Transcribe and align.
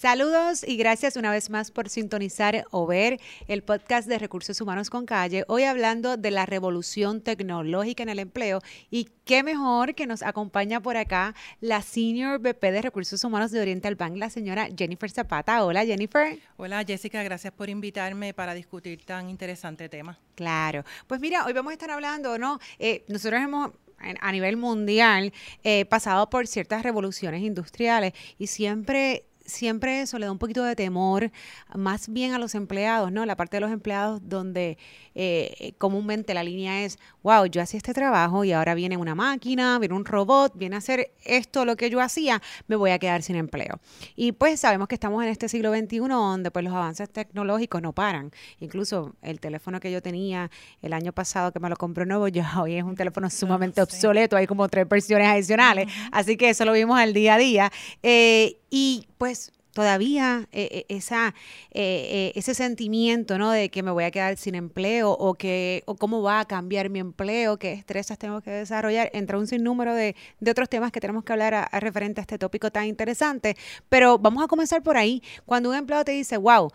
Saludos 0.00 0.64
y 0.66 0.78
gracias 0.78 1.16
una 1.16 1.30
vez 1.30 1.50
más 1.50 1.70
por 1.70 1.90
sintonizar 1.90 2.64
o 2.70 2.86
ver 2.86 3.20
el 3.48 3.62
podcast 3.62 4.08
de 4.08 4.18
Recursos 4.18 4.58
Humanos 4.62 4.88
con 4.88 5.04
Calle. 5.04 5.44
Hoy 5.46 5.64
hablando 5.64 6.16
de 6.16 6.30
la 6.30 6.46
revolución 6.46 7.20
tecnológica 7.20 8.02
en 8.02 8.08
el 8.08 8.18
empleo 8.18 8.62
y 8.90 9.10
qué 9.26 9.42
mejor 9.42 9.94
que 9.94 10.06
nos 10.06 10.22
acompaña 10.22 10.80
por 10.80 10.96
acá 10.96 11.34
la 11.60 11.82
Senior 11.82 12.40
VP 12.40 12.72
de 12.72 12.80
Recursos 12.80 13.22
Humanos 13.24 13.50
de 13.50 13.60
Oriental 13.60 13.94
Bank, 13.94 14.16
la 14.16 14.30
señora 14.30 14.70
Jennifer 14.74 15.10
Zapata. 15.10 15.62
Hola 15.66 15.84
Jennifer. 15.84 16.38
Hola 16.56 16.82
Jessica, 16.82 17.22
gracias 17.22 17.52
por 17.52 17.68
invitarme 17.68 18.32
para 18.32 18.54
discutir 18.54 19.04
tan 19.04 19.28
interesante 19.28 19.90
tema. 19.90 20.18
Claro, 20.34 20.82
pues 21.08 21.20
mira, 21.20 21.44
hoy 21.44 21.52
vamos 21.52 21.72
a 21.72 21.74
estar 21.74 21.90
hablando, 21.90 22.38
¿no? 22.38 22.58
Eh, 22.78 23.04
nosotros 23.08 23.42
hemos 23.42 23.72
a 23.98 24.32
nivel 24.32 24.56
mundial 24.56 25.30
eh, 25.62 25.84
pasado 25.84 26.30
por 26.30 26.46
ciertas 26.46 26.82
revoluciones 26.82 27.42
industriales 27.42 28.14
y 28.38 28.46
siempre 28.46 29.26
siempre 29.50 30.00
eso 30.00 30.18
le 30.18 30.26
da 30.26 30.32
un 30.32 30.38
poquito 30.38 30.64
de 30.64 30.76
temor, 30.76 31.30
más 31.74 32.08
bien 32.08 32.32
a 32.32 32.38
los 32.38 32.54
empleados, 32.54 33.12
¿no? 33.12 33.26
La 33.26 33.36
parte 33.36 33.56
de 33.56 33.60
los 33.60 33.70
empleados 33.70 34.20
donde 34.22 34.78
eh, 35.14 35.74
comúnmente 35.78 36.34
la 36.34 36.42
línea 36.42 36.84
es, 36.84 36.98
wow, 37.22 37.46
yo 37.46 37.60
hacía 37.60 37.78
este 37.78 37.92
trabajo 37.92 38.44
y 38.44 38.52
ahora 38.52 38.74
viene 38.74 38.96
una 38.96 39.14
máquina, 39.14 39.78
viene 39.78 39.94
un 39.94 40.04
robot, 40.04 40.52
viene 40.56 40.76
a 40.76 40.78
hacer 40.78 41.12
esto, 41.24 41.64
lo 41.64 41.76
que 41.76 41.90
yo 41.90 42.00
hacía, 42.00 42.40
me 42.68 42.76
voy 42.76 42.90
a 42.90 42.98
quedar 42.98 43.22
sin 43.22 43.36
empleo. 43.36 43.80
Y 44.16 44.32
pues 44.32 44.60
sabemos 44.60 44.88
que 44.88 44.94
estamos 44.94 45.22
en 45.22 45.28
este 45.28 45.48
siglo 45.48 45.74
XXI 45.74 45.98
donde 45.98 46.50
pues 46.50 46.64
los 46.64 46.74
avances 46.74 47.10
tecnológicos 47.10 47.82
no 47.82 47.92
paran. 47.92 48.30
Incluso 48.60 49.14
el 49.22 49.40
teléfono 49.40 49.80
que 49.80 49.90
yo 49.90 50.02
tenía 50.02 50.50
el 50.82 50.92
año 50.92 51.12
pasado 51.12 51.52
que 51.52 51.60
me 51.60 51.68
lo 51.68 51.76
compré 51.76 52.06
nuevo, 52.06 52.28
ya 52.28 52.50
hoy 52.60 52.76
es 52.76 52.84
un 52.84 52.94
teléfono 52.94 53.26
ah, 53.26 53.30
sumamente 53.30 53.82
obsoleto, 53.82 54.36
hay 54.36 54.46
como 54.46 54.68
tres 54.68 54.88
versiones 54.88 55.28
adicionales, 55.28 55.92
así 56.12 56.36
que 56.36 56.50
eso 56.50 56.64
lo 56.64 56.72
vimos 56.72 56.98
al 56.98 57.12
día 57.12 57.34
a 57.34 57.38
día. 57.38 57.72
Eh, 58.02 58.59
y 58.70 59.06
pues 59.18 59.52
todavía 59.72 60.48
eh, 60.52 60.68
eh, 60.88 60.96
esa, 60.96 61.34
eh, 61.70 62.32
ese 62.34 62.54
sentimiento 62.54 63.38
¿no? 63.38 63.50
de 63.50 63.68
que 63.68 63.82
me 63.82 63.90
voy 63.90 64.04
a 64.04 64.10
quedar 64.10 64.36
sin 64.36 64.54
empleo 64.54 65.10
o, 65.12 65.34
que, 65.34 65.82
o 65.86 65.94
cómo 65.96 66.22
va 66.22 66.40
a 66.40 66.44
cambiar 66.44 66.90
mi 66.90 66.98
empleo, 66.98 67.58
qué 67.58 67.72
estresas 67.72 68.18
tengo 68.18 68.40
que 68.40 68.50
desarrollar, 68.50 69.10
entre 69.12 69.36
un 69.36 69.46
sinnúmero 69.46 69.94
de, 69.94 70.16
de 70.40 70.50
otros 70.50 70.68
temas 70.68 70.92
que 70.92 71.00
tenemos 71.00 71.24
que 71.24 71.32
hablar 71.32 71.54
a, 71.54 71.80
referente 71.80 72.20
a 72.20 72.22
este 72.22 72.38
tópico 72.38 72.70
tan 72.70 72.86
interesante. 72.86 73.56
Pero 73.88 74.18
vamos 74.18 74.42
a 74.44 74.48
comenzar 74.48 74.82
por 74.82 74.96
ahí. 74.96 75.22
Cuando 75.46 75.70
un 75.70 75.76
empleado 75.76 76.04
te 76.04 76.12
dice, 76.12 76.36
wow, 76.36 76.70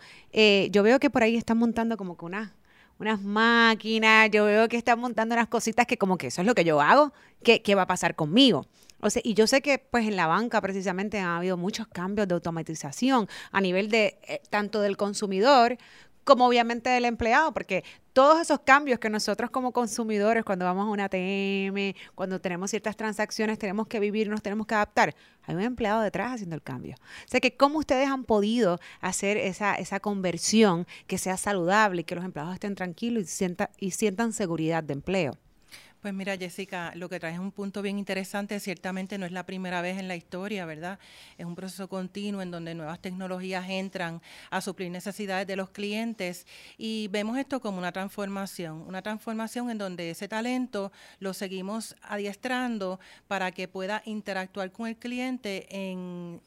yo 0.70 0.82
veo 0.82 0.98
que 0.98 1.10
por 1.10 1.22
ahí 1.22 1.36
están 1.36 1.58
montando 1.58 1.96
como 1.96 2.16
que 2.16 2.24
una 2.24 2.54
unas 2.98 3.20
máquinas, 3.20 4.30
yo 4.30 4.46
veo 4.46 4.68
que 4.68 4.78
están 4.78 4.98
montando 4.98 5.34
unas 5.34 5.48
cositas 5.48 5.86
que 5.86 5.98
como 5.98 6.16
que 6.16 6.28
eso 6.28 6.40
es 6.40 6.46
lo 6.46 6.54
que 6.54 6.64
yo 6.64 6.80
hago, 6.80 7.12
¿qué, 7.42 7.60
qué 7.60 7.74
va 7.74 7.82
a 7.82 7.86
pasar 7.86 8.14
conmigo? 8.16 8.64
O 9.06 9.10
sea, 9.10 9.22
y 9.24 9.34
yo 9.34 9.46
sé 9.46 9.62
que 9.62 9.78
pues 9.78 10.06
en 10.06 10.16
la 10.16 10.26
banca 10.26 10.60
precisamente 10.60 11.20
ha 11.20 11.36
habido 11.36 11.56
muchos 11.56 11.86
cambios 11.86 12.26
de 12.26 12.34
automatización 12.34 13.28
a 13.52 13.60
nivel 13.60 13.88
de 13.88 14.18
eh, 14.26 14.40
tanto 14.50 14.80
del 14.80 14.96
consumidor 14.96 15.78
como 16.24 16.44
obviamente 16.48 16.90
del 16.90 17.04
empleado, 17.04 17.52
porque 17.52 17.84
todos 18.12 18.40
esos 18.40 18.58
cambios 18.60 18.98
que 18.98 19.08
nosotros 19.08 19.48
como 19.48 19.70
consumidores, 19.72 20.44
cuando 20.44 20.64
vamos 20.64 20.86
a 20.86 20.90
una 20.90 21.04
ATM, 21.04 21.94
cuando 22.16 22.40
tenemos 22.40 22.70
ciertas 22.70 22.96
transacciones, 22.96 23.60
tenemos 23.60 23.86
que 23.86 24.00
vivir, 24.00 24.28
nos 24.28 24.42
tenemos 24.42 24.66
que 24.66 24.74
adaptar. 24.74 25.14
Hay 25.44 25.54
un 25.54 25.62
empleado 25.62 26.00
detrás 26.00 26.32
haciendo 26.32 26.56
el 26.56 26.62
cambio. 26.62 26.96
O 26.98 27.28
sea 27.28 27.38
que 27.38 27.56
cómo 27.56 27.78
ustedes 27.78 28.08
han 28.08 28.24
podido 28.24 28.80
hacer 29.00 29.36
esa, 29.36 29.76
esa 29.76 30.00
conversión 30.00 30.84
que 31.06 31.16
sea 31.16 31.36
saludable 31.36 32.00
y 32.00 32.04
que 32.04 32.16
los 32.16 32.24
empleados 32.24 32.54
estén 32.54 32.74
tranquilos 32.74 33.22
y, 33.22 33.26
sienta, 33.26 33.70
y 33.78 33.92
sientan 33.92 34.32
seguridad 34.32 34.82
de 34.82 34.94
empleo. 34.94 35.38
Pues 36.06 36.14
mira, 36.14 36.36
Jessica, 36.36 36.92
lo 36.94 37.08
que 37.08 37.18
traes 37.18 37.34
es 37.34 37.40
un 37.40 37.50
punto 37.50 37.82
bien 37.82 37.98
interesante. 37.98 38.60
Ciertamente 38.60 39.18
no 39.18 39.26
es 39.26 39.32
la 39.32 39.44
primera 39.44 39.82
vez 39.82 39.98
en 39.98 40.06
la 40.06 40.14
historia, 40.14 40.64
¿verdad? 40.64 41.00
Es 41.36 41.44
un 41.44 41.56
proceso 41.56 41.88
continuo 41.88 42.42
en 42.42 42.52
donde 42.52 42.76
nuevas 42.76 43.00
tecnologías 43.00 43.68
entran 43.68 44.22
a 44.50 44.60
suplir 44.60 44.92
necesidades 44.92 45.48
de 45.48 45.56
los 45.56 45.70
clientes 45.70 46.46
y 46.78 47.08
vemos 47.08 47.36
esto 47.38 47.58
como 47.58 47.78
una 47.78 47.90
transformación, 47.90 48.84
una 48.86 49.02
transformación 49.02 49.68
en 49.68 49.78
donde 49.78 50.10
ese 50.10 50.28
talento 50.28 50.92
lo 51.18 51.34
seguimos 51.34 51.96
adiestrando 52.02 53.00
para 53.26 53.50
que 53.50 53.66
pueda 53.66 54.00
interactuar 54.04 54.70
con 54.70 54.86
el 54.86 54.96
cliente 54.98 55.66
en 55.70 56.40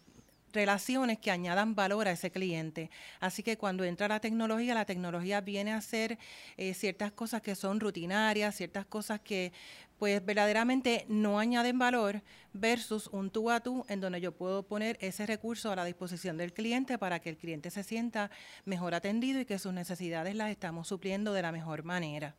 relaciones 0.54 1.20
que 1.20 1.32
añadan 1.32 1.76
valor 1.76 2.08
a 2.08 2.12
ese 2.12 2.32
cliente. 2.32 2.90
Así 3.20 3.44
que 3.44 3.58
cuando 3.58 3.84
entra 3.84 4.08
la 4.08 4.20
tecnología, 4.20 4.74
la 4.74 4.86
tecnología 4.86 5.42
viene 5.42 5.74
a 5.74 5.78
hacer 5.78 6.18
eh, 6.58 6.74
ciertas 6.74 7.12
cosas 7.12 7.42
que 7.42 7.56
son 7.56 7.80
rutinarias, 7.80 8.56
ciertas 8.56 8.86
cosas 8.86 9.20
que 9.20 9.52
pues 10.00 10.26
verdaderamente 10.26 11.06
no 11.10 11.40
añaden 11.40 11.78
valor 11.78 12.22
versus 12.54 13.08
un 13.08 13.30
tú 13.30 13.52
a 13.52 13.60
tú 13.60 13.86
en 13.90 14.02
donde 14.02 14.22
yo 14.22 14.32
puedo 14.32 14.64
poner 14.64 14.98
ese 15.02 15.26
recurso 15.26 15.72
a 15.72 15.76
la 15.76 15.86
disposición 15.86 16.38
del 16.38 16.54
cliente 16.54 16.98
para 16.98 17.20
que 17.20 17.30
el 17.30 17.38
cliente 17.38 17.70
se 17.70 17.84
sienta 17.84 18.32
mejor 18.66 18.96
atendido 18.96 19.40
y 19.40 19.46
que 19.46 19.60
sus 19.60 19.74
necesidades 19.74 20.36
las 20.36 20.50
estamos 20.50 20.88
supliendo 20.88 21.34
de 21.34 21.42
la 21.42 21.52
mejor 21.52 21.84
manera. 21.84 22.36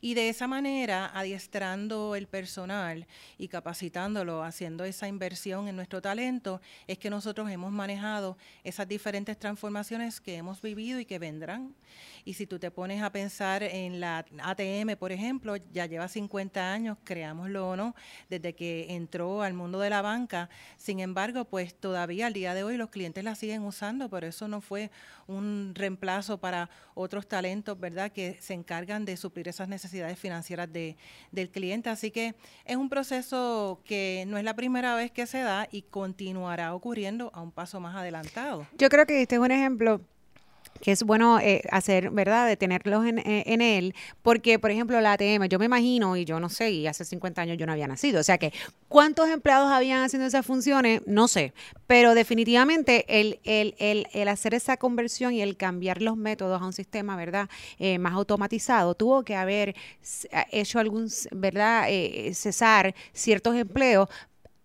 Y 0.00 0.14
de 0.14 0.28
esa 0.28 0.46
manera, 0.46 1.10
adiestrando 1.14 2.14
el 2.14 2.26
personal 2.26 3.06
y 3.38 3.48
capacitándolo, 3.48 4.42
haciendo 4.42 4.84
esa 4.84 5.08
inversión 5.08 5.68
en 5.68 5.76
nuestro 5.76 6.02
talento, 6.02 6.60
es 6.86 6.98
que 6.98 7.10
nosotros 7.10 7.50
hemos 7.50 7.72
manejado 7.72 8.36
esas 8.62 8.86
diferentes 8.86 9.38
transformaciones 9.38 10.20
que 10.20 10.36
hemos 10.36 10.60
vivido 10.60 11.00
y 11.00 11.06
que 11.06 11.18
vendrán. 11.18 11.74
Y 12.24 12.34
si 12.34 12.46
tú 12.46 12.58
te 12.58 12.70
pones 12.70 13.02
a 13.02 13.10
pensar 13.10 13.62
en 13.62 14.00
la 14.00 14.24
ATM, 14.42 14.96
por 14.98 15.12
ejemplo, 15.12 15.56
ya 15.72 15.86
lleva 15.86 16.08
50 16.08 16.72
años, 16.72 16.98
creámoslo 17.04 17.70
o 17.70 17.76
no, 17.76 17.94
desde 18.28 18.54
que 18.54 18.94
entró 18.94 19.42
al 19.42 19.53
mundo 19.54 19.80
de 19.80 19.90
la 19.90 20.02
banca. 20.02 20.48
Sin 20.76 21.00
embargo, 21.00 21.44
pues 21.44 21.74
todavía 21.74 22.26
al 22.26 22.32
día 22.32 22.54
de 22.54 22.64
hoy 22.64 22.76
los 22.76 22.90
clientes 22.90 23.24
la 23.24 23.34
siguen 23.34 23.62
usando, 23.62 24.08
pero 24.08 24.26
eso 24.26 24.48
no 24.48 24.60
fue 24.60 24.90
un 25.26 25.72
reemplazo 25.74 26.38
para 26.38 26.70
otros 26.94 27.26
talentos, 27.26 27.78
¿verdad?, 27.78 28.12
que 28.12 28.38
se 28.40 28.54
encargan 28.54 29.04
de 29.04 29.16
suplir 29.16 29.48
esas 29.48 29.68
necesidades 29.68 30.18
financieras 30.18 30.72
de, 30.72 30.96
del 31.32 31.50
cliente. 31.50 31.90
Así 31.90 32.10
que 32.10 32.34
es 32.64 32.76
un 32.76 32.88
proceso 32.88 33.80
que 33.84 34.24
no 34.26 34.38
es 34.38 34.44
la 34.44 34.54
primera 34.54 34.94
vez 34.94 35.10
que 35.10 35.26
se 35.26 35.40
da 35.40 35.68
y 35.70 35.82
continuará 35.82 36.74
ocurriendo 36.74 37.30
a 37.34 37.40
un 37.40 37.52
paso 37.52 37.80
más 37.80 37.96
adelantado. 37.96 38.66
Yo 38.78 38.88
creo 38.88 39.06
que 39.06 39.22
este 39.22 39.36
es 39.36 39.40
un 39.40 39.50
ejemplo 39.50 40.00
que 40.80 40.92
es 40.92 41.02
bueno 41.02 41.38
eh, 41.40 41.62
hacer, 41.70 42.10
¿verdad?, 42.10 42.46
de 42.46 42.56
tenerlos 42.56 43.06
en, 43.06 43.18
eh, 43.18 43.44
en, 43.46 43.60
él, 43.60 43.94
porque, 44.22 44.58
por 44.58 44.70
ejemplo, 44.70 45.00
la 45.00 45.12
ATM, 45.12 45.48
yo 45.48 45.58
me 45.58 45.66
imagino, 45.66 46.16
y 46.16 46.24
yo 46.24 46.40
no 46.40 46.48
sé, 46.48 46.70
y 46.70 46.86
hace 46.86 47.04
50 47.04 47.42
años 47.42 47.58
yo 47.58 47.66
no 47.66 47.72
había 47.72 47.86
nacido, 47.86 48.20
o 48.20 48.22
sea 48.22 48.38
que, 48.38 48.52
¿cuántos 48.88 49.28
empleados 49.28 49.70
habían 49.70 50.02
haciendo 50.02 50.26
esas 50.26 50.44
funciones? 50.44 51.02
No 51.06 51.28
sé, 51.28 51.52
pero 51.86 52.14
definitivamente 52.14 53.04
el, 53.20 53.40
el, 53.44 53.74
el, 53.78 54.06
el 54.12 54.28
hacer 54.28 54.54
esa 54.54 54.76
conversión 54.76 55.32
y 55.32 55.42
el 55.42 55.56
cambiar 55.56 56.02
los 56.02 56.16
métodos 56.16 56.60
a 56.60 56.66
un 56.66 56.72
sistema, 56.72 57.16
¿verdad?, 57.16 57.48
eh, 57.78 57.98
más 57.98 58.14
automatizado, 58.14 58.94
tuvo 58.94 59.24
que 59.24 59.36
haber 59.36 59.74
hecho 60.50 60.78
algún, 60.78 61.08
¿verdad?, 61.32 61.88
cesar 62.32 62.94
ciertos 63.12 63.56
empleos, 63.56 64.08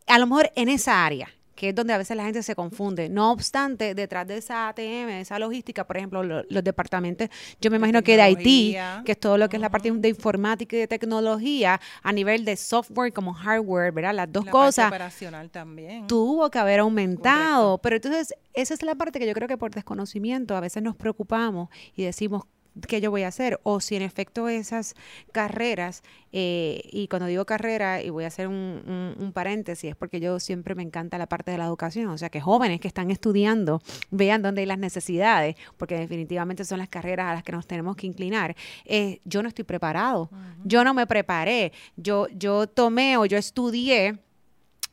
a 0.07 0.17
lo 0.19 0.27
mejor 0.27 0.51
en 0.55 0.69
esa 0.69 1.05
área 1.05 1.29
que 1.59 1.69
es 1.69 1.75
donde 1.75 1.91
a 1.91 1.97
veces 1.97 2.15
la 2.15 2.23
gente 2.23 2.41
se 2.41 2.55
confunde. 2.55 3.09
No 3.09 3.33
obstante, 3.33 3.93
detrás 3.93 4.25
de 4.25 4.37
esa 4.37 4.69
ATM, 4.69 5.09
esa 5.19 5.37
logística, 5.39 5.85
por 5.85 5.97
ejemplo, 5.97 6.23
los 6.23 6.63
departamentos, 6.63 7.27
yo 7.59 7.69
me 7.69 7.75
imagino 7.75 8.01
que 8.01 8.15
de 8.15 8.21
Haití, 8.21 8.77
que 9.03 9.11
es 9.11 9.19
todo 9.19 9.37
lo 9.37 9.49
que 9.49 9.57
es 9.57 9.61
la 9.61 9.69
parte 9.69 9.91
de 9.91 10.07
informática 10.07 10.77
y 10.77 10.79
de 10.79 10.87
tecnología, 10.87 11.81
a 12.01 12.13
nivel 12.13 12.45
de 12.45 12.55
software 12.55 13.11
como 13.11 13.33
hardware, 13.33 13.91
¿verdad? 13.91 14.15
Las 14.15 14.31
dos 14.31 14.45
cosas. 14.45 14.87
operacional 14.87 15.49
también. 15.49 16.07
Tuvo 16.07 16.49
que 16.49 16.59
haber 16.59 16.79
aumentado. 16.79 17.77
Pero 17.79 17.97
entonces, 17.97 18.33
esa 18.53 18.73
es 18.73 18.81
la 18.81 18.95
parte 18.95 19.19
que 19.19 19.27
yo 19.27 19.33
creo 19.33 19.49
que 19.49 19.57
por 19.57 19.71
desconocimiento 19.71 20.55
a 20.55 20.61
veces 20.61 20.81
nos 20.81 20.95
preocupamos 20.95 21.67
y 21.93 22.03
decimos, 22.03 22.43
qué 22.87 23.01
yo 23.01 23.11
voy 23.11 23.23
a 23.23 23.27
hacer 23.27 23.59
o 23.63 23.79
si 23.79 23.95
en 23.95 24.01
efecto 24.01 24.49
esas 24.49 24.95
carreras, 25.31 26.03
eh, 26.31 26.81
y 26.91 27.07
cuando 27.07 27.27
digo 27.27 27.45
carrera, 27.45 28.01
y 28.01 28.09
voy 28.09 28.23
a 28.23 28.27
hacer 28.27 28.47
un, 28.47 29.15
un, 29.17 29.31
paréntesis, 29.33 29.91
es 29.91 29.95
porque 29.95 30.19
yo 30.19 30.39
siempre 30.39 30.75
me 30.75 30.83
encanta 30.83 31.17
la 31.17 31.27
parte 31.27 31.51
de 31.51 31.57
la 31.57 31.65
educación, 31.65 32.07
o 32.07 32.17
sea, 32.17 32.29
que 32.29 32.41
jóvenes 32.41 32.79
que 32.79 32.87
están 32.87 33.11
estudiando 33.11 33.81
vean 34.11 34.41
dónde 34.41 34.61
hay 34.61 34.67
las 34.67 34.79
necesidades, 34.79 35.55
porque 35.77 35.97
definitivamente 35.97 36.65
son 36.65 36.79
las 36.79 36.89
carreras 36.89 37.27
a 37.27 37.33
las 37.33 37.43
que 37.43 37.51
nos 37.51 37.67
tenemos 37.67 37.95
que 37.95 38.07
inclinar. 38.07 38.55
Eh, 38.85 39.19
yo 39.25 39.41
no 39.41 39.49
estoy 39.49 39.65
preparado, 39.65 40.29
yo 40.63 40.83
no 40.83 40.93
me 40.93 41.07
preparé, 41.07 41.71
yo, 41.95 42.27
yo 42.29 42.67
tomé 42.67 43.17
o 43.17 43.25
yo 43.25 43.37
estudié 43.37 44.19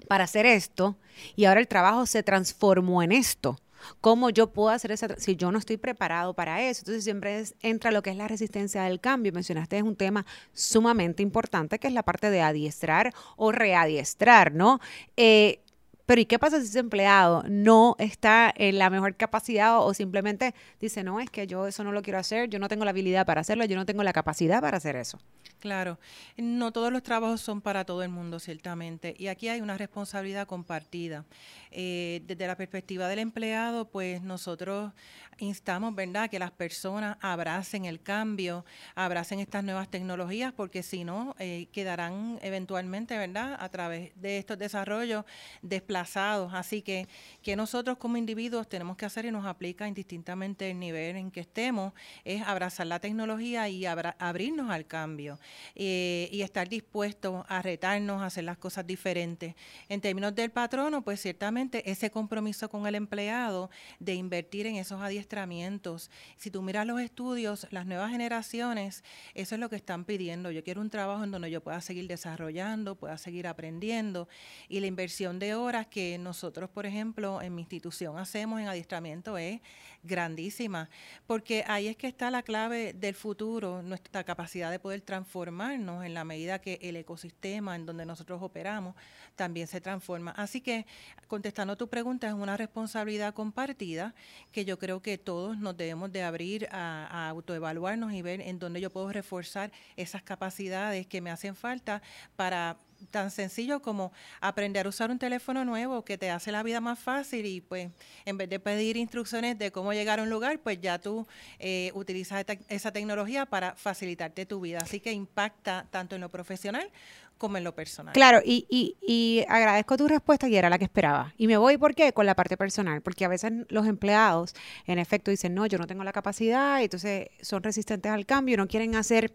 para 0.08 0.24
hacer 0.24 0.46
esto 0.46 0.96
y 1.34 1.44
ahora 1.44 1.60
el 1.60 1.68
trabajo 1.68 2.06
se 2.06 2.22
transformó 2.22 3.02
en 3.02 3.12
esto. 3.12 3.58
¿Cómo 4.00 4.30
yo 4.30 4.52
puedo 4.52 4.70
hacer 4.70 4.92
esa, 4.92 5.16
si 5.16 5.36
yo 5.36 5.52
no 5.52 5.58
estoy 5.58 5.76
preparado 5.76 6.34
para 6.34 6.62
eso? 6.62 6.82
Entonces 6.82 7.04
siempre 7.04 7.44
entra 7.62 7.90
lo 7.90 8.02
que 8.02 8.10
es 8.10 8.16
la 8.16 8.28
resistencia 8.28 8.82
del 8.82 9.00
cambio. 9.00 9.32
Mencionaste 9.32 9.76
es 9.76 9.82
un 9.82 9.96
tema 9.96 10.26
sumamente 10.52 11.22
importante 11.22 11.78
que 11.78 11.88
es 11.88 11.92
la 11.94 12.02
parte 12.02 12.30
de 12.30 12.40
adiestrar 12.40 13.12
o 13.36 13.52
readiestrar, 13.52 14.52
¿no? 14.52 14.80
Eh, 15.16 15.60
Pero 16.06 16.20
¿y 16.20 16.26
qué 16.26 16.38
pasa 16.38 16.60
si 16.60 16.66
ese 16.66 16.78
empleado 16.78 17.42
no 17.48 17.96
está 17.98 18.52
en 18.56 18.78
la 18.78 18.90
mejor 18.90 19.16
capacidad 19.16 19.80
o 19.80 19.92
simplemente 19.92 20.54
dice, 20.80 21.02
no, 21.02 21.18
es 21.18 21.28
que 21.30 21.48
yo 21.48 21.66
eso 21.66 21.82
no 21.82 21.90
lo 21.90 22.00
quiero 22.02 22.20
hacer, 22.20 22.48
yo 22.48 22.60
no 22.60 22.68
tengo 22.68 22.84
la 22.84 22.90
habilidad 22.90 23.26
para 23.26 23.40
hacerlo, 23.40 23.64
yo 23.64 23.76
no 23.76 23.84
tengo 23.84 24.04
la 24.04 24.12
capacidad 24.12 24.60
para 24.60 24.76
hacer 24.76 24.94
eso? 24.94 25.18
Claro, 25.58 25.98
no 26.36 26.70
todos 26.70 26.92
los 26.92 27.02
trabajos 27.02 27.40
son 27.40 27.60
para 27.60 27.84
todo 27.84 28.02
el 28.04 28.08
mundo, 28.10 28.38
ciertamente, 28.38 29.16
y 29.18 29.26
aquí 29.26 29.48
hay 29.48 29.60
una 29.60 29.76
responsabilidad 29.76 30.46
compartida. 30.46 31.24
Eh, 31.72 32.22
desde 32.26 32.46
la 32.46 32.56
perspectiva 32.56 33.08
del 33.08 33.18
empleado, 33.18 33.88
pues 33.88 34.22
nosotros 34.22 34.92
instamos, 35.38 35.94
¿verdad?, 35.94 36.30
que 36.30 36.38
las 36.38 36.52
personas 36.52 37.16
abracen 37.20 37.84
el 37.84 38.00
cambio, 38.00 38.64
abracen 38.94 39.40
estas 39.40 39.64
nuevas 39.64 39.88
tecnologías, 39.88 40.52
porque 40.52 40.82
si 40.82 41.04
no, 41.04 41.34
eh, 41.38 41.66
quedarán 41.72 42.38
eventualmente, 42.42 43.18
¿verdad?, 43.18 43.56
a 43.58 43.68
través 43.70 44.12
de 44.14 44.38
estos 44.38 44.58
desarrollos 44.58 45.24
desplazados. 45.62 45.95
Así 46.00 46.82
que, 46.82 47.08
que 47.42 47.56
nosotros 47.56 47.98
como 47.98 48.16
individuos 48.16 48.68
tenemos 48.68 48.96
que 48.96 49.06
hacer 49.06 49.24
y 49.24 49.30
nos 49.30 49.46
aplica 49.46 49.88
indistintamente 49.88 50.70
el 50.70 50.78
nivel 50.78 51.16
en 51.16 51.30
que 51.30 51.40
estemos, 51.40 51.92
es 52.24 52.42
abrazar 52.42 52.86
la 52.86 53.00
tecnología 53.00 53.68
y 53.68 53.86
abrirnos 53.86 54.70
al 54.70 54.86
cambio 54.86 55.38
eh, 55.74 56.28
y 56.32 56.42
estar 56.42 56.68
dispuestos 56.68 57.44
a 57.48 57.62
retarnos, 57.62 58.22
a 58.22 58.26
hacer 58.26 58.44
las 58.44 58.58
cosas 58.58 58.86
diferentes. 58.86 59.54
En 59.88 60.00
términos 60.00 60.34
del 60.34 60.50
patrono, 60.50 61.02
pues 61.02 61.20
ciertamente 61.20 61.90
ese 61.90 62.10
compromiso 62.10 62.68
con 62.68 62.86
el 62.86 62.94
empleado 62.94 63.70
de 63.98 64.14
invertir 64.14 64.66
en 64.66 64.76
esos 64.76 65.00
adiestramientos. 65.00 66.10
Si 66.36 66.50
tú 66.50 66.62
miras 66.62 66.86
los 66.86 67.00
estudios, 67.00 67.66
las 67.70 67.86
nuevas 67.86 68.10
generaciones, 68.10 69.04
eso 69.34 69.54
es 69.54 69.60
lo 69.60 69.70
que 69.70 69.76
están 69.76 70.04
pidiendo. 70.04 70.50
Yo 70.50 70.62
quiero 70.64 70.80
un 70.80 70.90
trabajo 70.90 71.24
en 71.24 71.30
donde 71.30 71.50
yo 71.50 71.62
pueda 71.62 71.80
seguir 71.80 72.06
desarrollando, 72.06 72.96
pueda 72.96 73.18
seguir 73.18 73.46
aprendiendo 73.46 74.28
y 74.68 74.80
la 74.80 74.86
inversión 74.86 75.38
de 75.38 75.54
horas 75.54 75.85
que 75.86 76.18
nosotros, 76.18 76.70
por 76.70 76.86
ejemplo, 76.86 77.40
en 77.42 77.54
mi 77.54 77.62
institución 77.62 78.18
hacemos 78.18 78.60
en 78.60 78.68
adiestramiento 78.68 79.38
es 79.38 79.60
grandísima, 80.02 80.88
porque 81.26 81.64
ahí 81.66 81.88
es 81.88 81.96
que 81.96 82.06
está 82.06 82.30
la 82.30 82.42
clave 82.42 82.92
del 82.92 83.14
futuro, 83.14 83.82
nuestra 83.82 84.24
capacidad 84.24 84.70
de 84.70 84.78
poder 84.78 85.00
transformarnos 85.00 86.04
en 86.04 86.14
la 86.14 86.24
medida 86.24 86.60
que 86.60 86.78
el 86.82 86.96
ecosistema 86.96 87.74
en 87.76 87.86
donde 87.86 88.06
nosotros 88.06 88.40
operamos 88.42 88.94
también 89.34 89.66
se 89.66 89.80
transforma. 89.80 90.30
Así 90.32 90.60
que, 90.60 90.86
contestando 91.26 91.76
tu 91.76 91.88
pregunta, 91.88 92.28
es 92.28 92.34
una 92.34 92.56
responsabilidad 92.56 93.34
compartida 93.34 94.14
que 94.52 94.64
yo 94.64 94.78
creo 94.78 95.02
que 95.02 95.18
todos 95.18 95.58
nos 95.58 95.76
debemos 95.76 96.12
de 96.12 96.22
abrir 96.22 96.68
a, 96.70 97.06
a 97.06 97.28
autoevaluarnos 97.28 98.12
y 98.12 98.22
ver 98.22 98.40
en 98.40 98.58
dónde 98.58 98.80
yo 98.80 98.90
puedo 98.90 99.12
reforzar 99.12 99.72
esas 99.96 100.22
capacidades 100.22 101.06
que 101.06 101.20
me 101.20 101.30
hacen 101.30 101.54
falta 101.54 102.02
para 102.36 102.76
tan 103.10 103.30
sencillo 103.30 103.80
como 103.80 104.12
aprender 104.40 104.86
a 104.86 104.88
usar 104.88 105.10
un 105.10 105.18
teléfono 105.18 105.64
nuevo 105.64 106.04
que 106.04 106.18
te 106.18 106.30
hace 106.30 106.52
la 106.52 106.62
vida 106.62 106.80
más 106.80 106.98
fácil 106.98 107.46
y 107.46 107.60
pues 107.60 107.88
en 108.24 108.36
vez 108.36 108.48
de 108.48 108.60
pedir 108.60 108.96
instrucciones 108.96 109.58
de 109.58 109.70
cómo 109.70 109.92
llegar 109.92 110.20
a 110.20 110.22
un 110.22 110.30
lugar, 110.30 110.58
pues 110.58 110.80
ya 110.80 110.98
tú 110.98 111.26
eh, 111.58 111.90
utilizas 111.94 112.44
esa 112.68 112.92
tecnología 112.92 113.46
para 113.46 113.74
facilitarte 113.74 114.46
tu 114.46 114.60
vida. 114.60 114.78
Así 114.82 115.00
que 115.00 115.12
impacta 115.12 115.86
tanto 115.90 116.14
en 116.14 116.20
lo 116.20 116.28
profesional 116.28 116.90
como 117.38 117.58
en 117.58 117.64
lo 117.64 117.74
personal. 117.74 118.14
Claro, 118.14 118.40
y, 118.44 118.66
y, 118.70 118.96
y 119.06 119.44
agradezco 119.48 119.96
tu 119.96 120.08
respuesta 120.08 120.48
y 120.48 120.56
era 120.56 120.70
la 120.70 120.78
que 120.78 120.84
esperaba. 120.84 121.34
Y 121.36 121.46
me 121.46 121.58
voy, 121.58 121.76
¿por 121.76 121.94
qué? 121.94 122.12
Con 122.12 122.24
la 122.24 122.34
parte 122.34 122.56
personal, 122.56 123.02
porque 123.02 123.24
a 123.24 123.28
veces 123.28 123.52
los 123.68 123.86
empleados, 123.86 124.54
en 124.86 124.98
efecto, 124.98 125.30
dicen, 125.30 125.54
no, 125.54 125.66
yo 125.66 125.76
no 125.76 125.86
tengo 125.86 126.02
la 126.02 126.12
capacidad, 126.12 126.80
y 126.80 126.84
entonces 126.84 127.28
son 127.42 127.62
resistentes 127.62 128.10
al 128.10 128.24
cambio, 128.24 128.56
no 128.56 128.66
quieren 128.66 128.94
hacer 128.94 129.34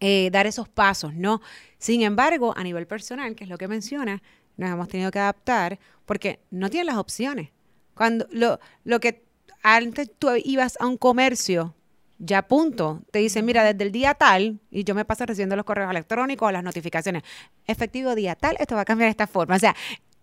eh, 0.00 0.30
dar 0.32 0.46
esos 0.46 0.68
pasos, 0.68 1.14
¿no? 1.14 1.40
Sin 1.78 2.02
embargo, 2.02 2.52
a 2.56 2.62
nivel 2.62 2.86
personal, 2.86 3.34
que 3.34 3.44
es 3.44 3.50
lo 3.50 3.58
que 3.58 3.68
menciona, 3.68 4.22
nos 4.56 4.70
hemos 4.70 4.88
tenido 4.88 5.10
que 5.10 5.18
adaptar 5.18 5.78
porque 6.04 6.40
no 6.50 6.70
tienen 6.70 6.86
las 6.86 6.96
opciones. 6.96 7.50
Cuando 7.94 8.26
lo, 8.30 8.58
lo 8.84 9.00
que 9.00 9.24
antes 9.62 10.10
tú 10.18 10.28
ibas 10.44 10.76
a 10.80 10.86
un 10.86 10.96
comercio, 10.96 11.74
ya 12.18 12.46
punto, 12.46 13.02
te 13.10 13.20
dicen, 13.20 13.44
mira, 13.44 13.64
desde 13.64 13.84
el 13.84 13.92
día 13.92 14.14
tal, 14.14 14.60
y 14.70 14.84
yo 14.84 14.94
me 14.94 15.04
paso 15.04 15.26
recibiendo 15.26 15.56
los 15.56 15.64
correos 15.64 15.90
electrónicos, 15.90 16.52
las 16.52 16.62
notificaciones, 16.62 17.22
efectivo 17.66 18.14
día 18.14 18.34
tal, 18.34 18.56
esto 18.58 18.74
va 18.74 18.82
a 18.82 18.84
cambiar 18.84 19.06
de 19.06 19.12
esta 19.12 19.26
forma. 19.26 19.56
O 19.56 19.58
sea, 19.58 19.74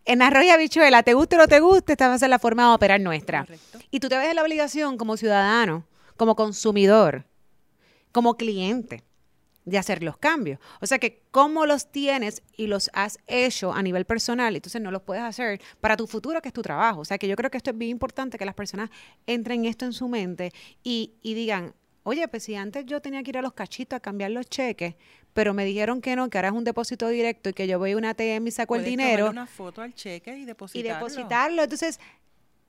en 0.06 0.22
arroyo 0.22 0.54
habichuela, 0.54 1.04
te 1.04 1.14
guste 1.14 1.36
o 1.36 1.40
no 1.40 1.48
te 1.48 1.60
guste, 1.60 1.94
esta 1.94 2.08
va 2.08 2.16
a 2.16 2.20
ser 2.20 2.30
la 2.30 2.40
forma 2.40 2.68
de 2.68 2.76
operar 2.76 3.00
nuestra. 3.00 3.46
Y 3.90 4.00
tú 4.00 4.10
te 4.10 4.18
ves 4.18 4.30
en 4.30 4.36
la 4.36 4.44
obligación 4.44 4.98
como 4.98 5.18
ciudadano, 5.18 5.86
como 6.18 6.36
consumidor, 6.36 7.26
como 8.12 8.36
cliente 8.36 9.04
de 9.66 9.78
hacer 9.78 10.04
los 10.04 10.18
cambios. 10.18 10.60
O 10.82 10.88
sea 10.88 11.00
que 11.00 11.24
cómo 11.32 11.66
los 11.66 11.92
tienes 11.92 12.44
y 12.58 12.68
los 12.68 12.90
has 12.94 13.20
hecho 13.28 13.74
a 13.74 13.82
nivel 13.82 14.06
personal, 14.06 14.56
entonces 14.56 14.82
no 14.82 14.92
los 14.92 15.02
puedes 15.02 15.24
hacer 15.24 15.62
para 15.80 15.98
tu 15.98 16.08
futuro, 16.08 16.42
que 16.42 16.50
es 16.50 16.54
tu 16.54 16.62
trabajo. 16.62 17.02
O 17.02 17.06
sea 17.06 17.18
que 17.18 17.28
yo 17.28 17.36
creo 17.36 17.52
que 17.52 17.58
esto 17.58 17.72
es 17.72 17.78
bien 17.78 17.92
importante, 17.92 18.38
que 18.38 18.46
las 18.46 18.56
personas 18.56 18.90
entren 19.28 19.66
esto 19.66 19.86
en 19.86 19.94
su 19.94 20.08
mente 20.08 20.52
y, 20.84 21.14
y 21.22 21.34
digan, 21.34 21.74
oye, 22.04 22.28
pues 22.28 22.44
si 22.44 22.56
antes 22.56 22.86
yo 22.86 23.02
tenía 23.02 23.24
que 23.24 23.30
ir 23.30 23.38
a 23.38 23.42
los 23.42 23.54
cachitos 23.54 23.98
a 23.98 24.00
cambiar 24.00 24.32
los 24.32 24.48
cheques, 24.48 24.96
pero 25.34 25.54
me 25.54 25.64
dijeron 25.64 26.02
que 26.02 26.16
no, 26.16 26.30
que 26.30 26.38
ahora 26.38 26.50
es 26.50 26.54
un 26.54 26.64
depósito 26.64 27.08
directo 27.08 27.50
y 27.50 27.54
que 27.54 27.68
yo 27.68 27.80
voy 27.80 27.92
a 27.92 27.98
una 27.98 28.10
ATM 28.10 28.48
y 28.48 28.52
saco 28.52 28.76
el 28.76 28.84
dinero. 28.84 29.30
una 29.30 29.48
foto 29.48 29.82
al 29.82 29.94
cheque 29.94 30.38
y 30.38 30.46
depositarlo. 30.46 30.90
Y 30.90 30.94
depositarlo. 30.94 31.64
Entonces, 31.64 32.00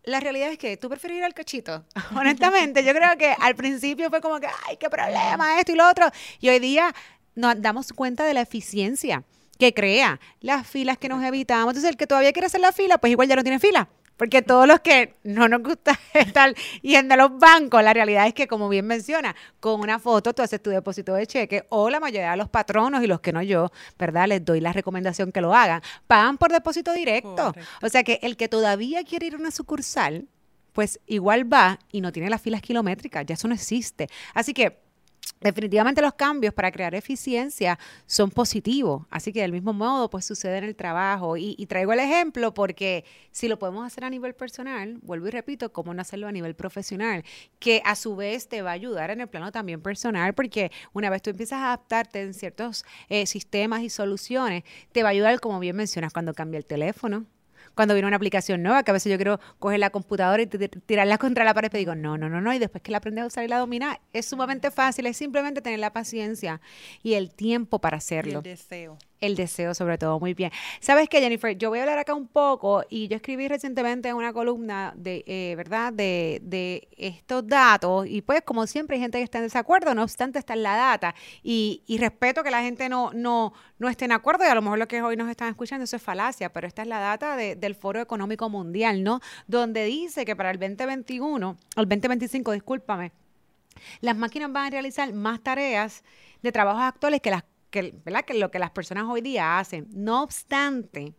la 0.04 0.20
realidad 0.20 0.50
es 0.50 0.58
que 0.58 0.76
tú 0.76 0.88
prefieres 0.88 1.18
ir 1.18 1.24
al 1.24 1.34
cachito. 1.34 1.84
Honestamente, 2.16 2.84
yo 2.84 2.92
creo 2.92 3.16
que 3.16 3.34
al 3.38 3.54
principio 3.54 4.10
fue 4.10 4.20
como 4.20 4.40
que, 4.40 4.48
ay, 4.68 4.76
qué 4.76 4.90
problema, 4.90 5.58
esto 5.58 5.72
y 5.72 5.76
lo 5.76 5.88
otro. 5.88 6.10
Y 6.40 6.48
hoy 6.48 6.58
día 6.58 6.94
nos 7.34 7.60
damos 7.60 7.92
cuenta 7.92 8.24
de 8.24 8.34
la 8.34 8.40
eficiencia 8.40 9.24
que 9.58 9.72
crea, 9.72 10.20
las 10.40 10.66
filas 10.66 10.98
que 10.98 11.08
nos 11.08 11.22
evitamos. 11.22 11.70
Entonces, 11.70 11.90
el 11.90 11.96
que 11.96 12.06
todavía 12.06 12.32
quiere 12.32 12.46
hacer 12.46 12.60
la 12.60 12.72
fila, 12.72 12.98
pues 12.98 13.12
igual 13.12 13.28
ya 13.28 13.36
no 13.36 13.42
tiene 13.42 13.58
fila. 13.58 13.88
Porque 14.22 14.40
todos 14.40 14.68
los 14.68 14.78
que 14.78 15.16
no 15.24 15.48
nos 15.48 15.64
gusta 15.64 15.98
estar 16.14 16.54
yendo 16.80 17.14
a 17.14 17.16
los 17.16 17.40
bancos, 17.40 17.82
la 17.82 17.92
realidad 17.92 18.24
es 18.28 18.34
que, 18.34 18.46
como 18.46 18.68
bien 18.68 18.86
menciona, 18.86 19.34
con 19.58 19.80
una 19.80 19.98
foto 19.98 20.32
tú 20.32 20.42
haces 20.42 20.62
tu 20.62 20.70
depósito 20.70 21.12
de 21.14 21.26
cheque 21.26 21.66
o 21.70 21.90
la 21.90 21.98
mayoría 21.98 22.30
de 22.30 22.36
los 22.36 22.48
patronos 22.48 23.02
y 23.02 23.08
los 23.08 23.18
que 23.18 23.32
no 23.32 23.42
yo, 23.42 23.72
¿verdad? 23.98 24.28
Les 24.28 24.44
doy 24.44 24.60
la 24.60 24.72
recomendación 24.72 25.32
que 25.32 25.40
lo 25.40 25.52
hagan. 25.52 25.82
Pagan 26.06 26.38
por 26.38 26.52
depósito 26.52 26.92
directo. 26.92 27.52
O 27.82 27.88
sea 27.88 28.04
que 28.04 28.20
el 28.22 28.36
que 28.36 28.46
todavía 28.46 29.02
quiere 29.02 29.26
ir 29.26 29.34
a 29.34 29.38
una 29.38 29.50
sucursal, 29.50 30.28
pues 30.72 31.00
igual 31.08 31.52
va 31.52 31.80
y 31.90 32.00
no 32.00 32.12
tiene 32.12 32.30
las 32.30 32.40
filas 32.40 32.62
kilométricas, 32.62 33.26
ya 33.26 33.34
eso 33.34 33.48
no 33.48 33.54
existe. 33.54 34.08
Así 34.34 34.54
que 34.54 34.81
definitivamente 35.42 36.00
los 36.00 36.14
cambios 36.14 36.54
para 36.54 36.70
crear 36.70 36.94
eficiencia 36.94 37.78
son 38.06 38.30
positivos. 38.30 39.06
Así 39.10 39.32
que 39.32 39.42
del 39.42 39.52
mismo 39.52 39.72
modo, 39.72 40.08
pues 40.08 40.24
sucede 40.24 40.58
en 40.58 40.64
el 40.64 40.76
trabajo. 40.76 41.36
Y, 41.36 41.66
traigo 41.66 41.92
el 41.92 42.00
ejemplo 42.00 42.52
porque 42.52 43.04
si 43.30 43.48
lo 43.48 43.58
podemos 43.58 43.86
hacer 43.86 44.04
a 44.04 44.10
nivel 44.10 44.34
personal, 44.34 44.98
vuelvo 45.02 45.28
y 45.28 45.30
repito, 45.30 45.72
cómo 45.72 45.94
no 45.94 46.02
hacerlo 46.02 46.28
a 46.28 46.32
nivel 46.32 46.54
profesional, 46.54 47.24
que 47.58 47.82
a 47.84 47.94
su 47.96 48.14
vez 48.16 48.48
te 48.48 48.62
va 48.62 48.70
a 48.70 48.74
ayudar 48.74 49.10
en 49.10 49.20
el 49.20 49.28
plano 49.28 49.52
también 49.52 49.80
personal, 49.80 50.34
porque 50.34 50.70
una 50.92 51.08
vez 51.08 51.22
tú 51.22 51.30
empiezas 51.30 51.60
a 51.60 51.66
adaptarte 51.66 52.20
en 52.20 52.34
ciertos 52.34 52.84
eh, 53.08 53.26
sistemas 53.26 53.82
y 53.82 53.90
soluciones, 53.90 54.64
te 54.92 55.02
va 55.02 55.08
a 55.08 55.12
ayudar, 55.12 55.40
como 55.40 55.58
bien 55.60 55.76
mencionas, 55.76 56.12
cuando 56.12 56.34
cambia 56.34 56.58
el 56.58 56.66
teléfono, 56.66 57.24
cuando 57.74 57.94
viene 57.94 58.06
una 58.08 58.16
aplicación 58.16 58.62
nueva, 58.62 58.82
que 58.82 58.90
a 58.90 58.94
veces 58.94 59.10
yo 59.10 59.16
quiero 59.16 59.40
coger 59.58 59.80
la 59.80 59.90
computadora 59.90 60.42
y 60.42 60.46
tirarla 60.46 61.18
contra 61.18 61.44
la 61.44 61.54
pared, 61.54 61.70
pero 61.70 61.78
digo, 61.78 61.94
no, 61.94 62.18
no, 62.18 62.28
no, 62.28 62.40
no, 62.40 62.52
y 62.52 62.58
después 62.58 62.82
que 62.82 62.90
la 62.92 62.98
aprendes 62.98 63.24
a 63.24 63.26
usar 63.26 63.44
y 63.44 63.48
la 63.48 63.58
dominas, 63.58 63.98
es 64.12 64.26
sumamente 64.26 64.70
fácil, 64.70 65.06
es 65.06 65.16
simplemente 65.16 65.62
tener 65.62 65.78
la 65.78 65.92
paciencia 65.92 66.60
y 67.02 67.14
el 67.14 67.32
tiempo 67.32 67.80
para 67.80 67.98
hacerlo. 67.98 68.38
el 68.38 68.42
deseo 68.42 68.98
el 69.22 69.36
deseo 69.36 69.72
sobre 69.74 69.96
todo. 69.96 70.20
Muy 70.20 70.34
bien. 70.34 70.50
¿Sabes 70.80 71.08
qué, 71.08 71.20
Jennifer? 71.20 71.56
Yo 71.56 71.70
voy 71.70 71.78
a 71.78 71.82
hablar 71.82 71.98
acá 71.98 72.12
un 72.12 72.28
poco 72.28 72.84
y 72.90 73.08
yo 73.08 73.16
escribí 73.16 73.48
recientemente 73.48 74.12
una 74.12 74.32
columna 74.32 74.92
de, 74.96 75.24
eh, 75.26 75.54
¿verdad? 75.56 75.92
De, 75.92 76.40
de, 76.42 76.88
estos 76.96 77.46
datos 77.46 78.06
y 78.06 78.22
pues 78.22 78.42
como 78.42 78.66
siempre 78.66 78.96
hay 78.96 79.02
gente 79.02 79.18
que 79.18 79.24
está 79.24 79.38
en 79.38 79.44
desacuerdo, 79.44 79.94
no 79.94 80.02
obstante 80.02 80.38
está 80.38 80.54
en 80.54 80.62
la 80.62 80.76
data 80.76 81.14
y, 81.42 81.82
y 81.86 81.98
respeto 81.98 82.42
que 82.42 82.50
la 82.50 82.62
gente 82.62 82.88
no, 82.88 83.10
no, 83.12 83.52
no 83.78 83.88
esté 83.88 84.04
en 84.04 84.12
acuerdo 84.12 84.44
y 84.44 84.48
a 84.48 84.54
lo 84.54 84.62
mejor 84.62 84.78
lo 84.78 84.88
que 84.88 85.02
hoy 85.02 85.16
nos 85.16 85.28
están 85.28 85.48
escuchando 85.48 85.84
eso 85.84 85.96
es 85.96 86.02
falacia, 86.02 86.52
pero 86.52 86.66
esta 86.66 86.82
es 86.82 86.88
la 86.88 87.00
data 87.00 87.36
del 87.36 87.74
Foro 87.74 88.00
Económico 88.00 88.48
Mundial, 88.48 89.02
¿no? 89.02 89.20
Donde 89.46 89.84
dice 89.84 90.24
que 90.24 90.36
para 90.36 90.50
el 90.50 90.58
2021, 90.58 91.56
el 91.76 91.88
2025, 91.88 92.52
discúlpame, 92.52 93.12
las 94.00 94.16
máquinas 94.16 94.52
van 94.52 94.66
a 94.66 94.70
realizar 94.70 95.12
más 95.12 95.40
tareas 95.40 96.04
de 96.42 96.52
trabajos 96.52 96.82
actuales 96.82 97.20
que 97.20 97.30
las 97.30 97.44
que, 97.72 97.92
lo 98.34 98.50
que 98.52 98.58
las 98.60 98.70
personas 98.70 99.06
hoy 99.08 99.20
día 99.22 99.58
hacen. 99.58 99.88
No 99.90 100.22
obstante, 100.22 101.14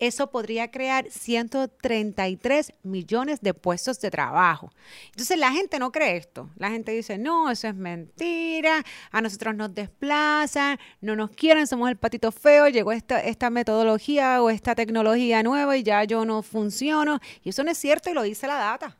eso 0.00 0.30
podría 0.30 0.70
crear 0.70 1.08
133 1.08 2.72
millones 2.82 3.40
de 3.40 3.54
puestos 3.54 4.00
de 4.00 4.10
trabajo. 4.10 4.72
Entonces 5.10 5.38
la 5.38 5.52
gente 5.52 5.78
no 5.78 5.92
cree 5.92 6.16
esto. 6.16 6.50
La 6.56 6.70
gente 6.70 6.90
dice, 6.90 7.18
no, 7.18 7.50
eso 7.50 7.68
es 7.68 7.76
mentira, 7.76 8.84
a 9.12 9.20
nosotros 9.20 9.54
nos 9.54 9.72
desplazan, 9.74 10.78
no 11.00 11.14
nos 11.14 11.30
quieren, 11.30 11.68
somos 11.68 11.88
el 11.88 11.96
patito 11.96 12.32
feo, 12.32 12.68
llegó 12.68 12.90
esta, 12.90 13.20
esta 13.20 13.50
metodología 13.50 14.42
o 14.42 14.50
esta 14.50 14.74
tecnología 14.74 15.42
nueva 15.44 15.76
y 15.76 15.84
ya 15.84 16.02
yo 16.04 16.24
no 16.24 16.42
funciono. 16.42 17.20
Y 17.44 17.50
eso 17.50 17.62
no 17.62 17.70
es 17.70 17.78
cierto 17.78 18.10
y 18.10 18.14
lo 18.14 18.22
dice 18.22 18.48
la 18.48 18.56
data. 18.56 18.96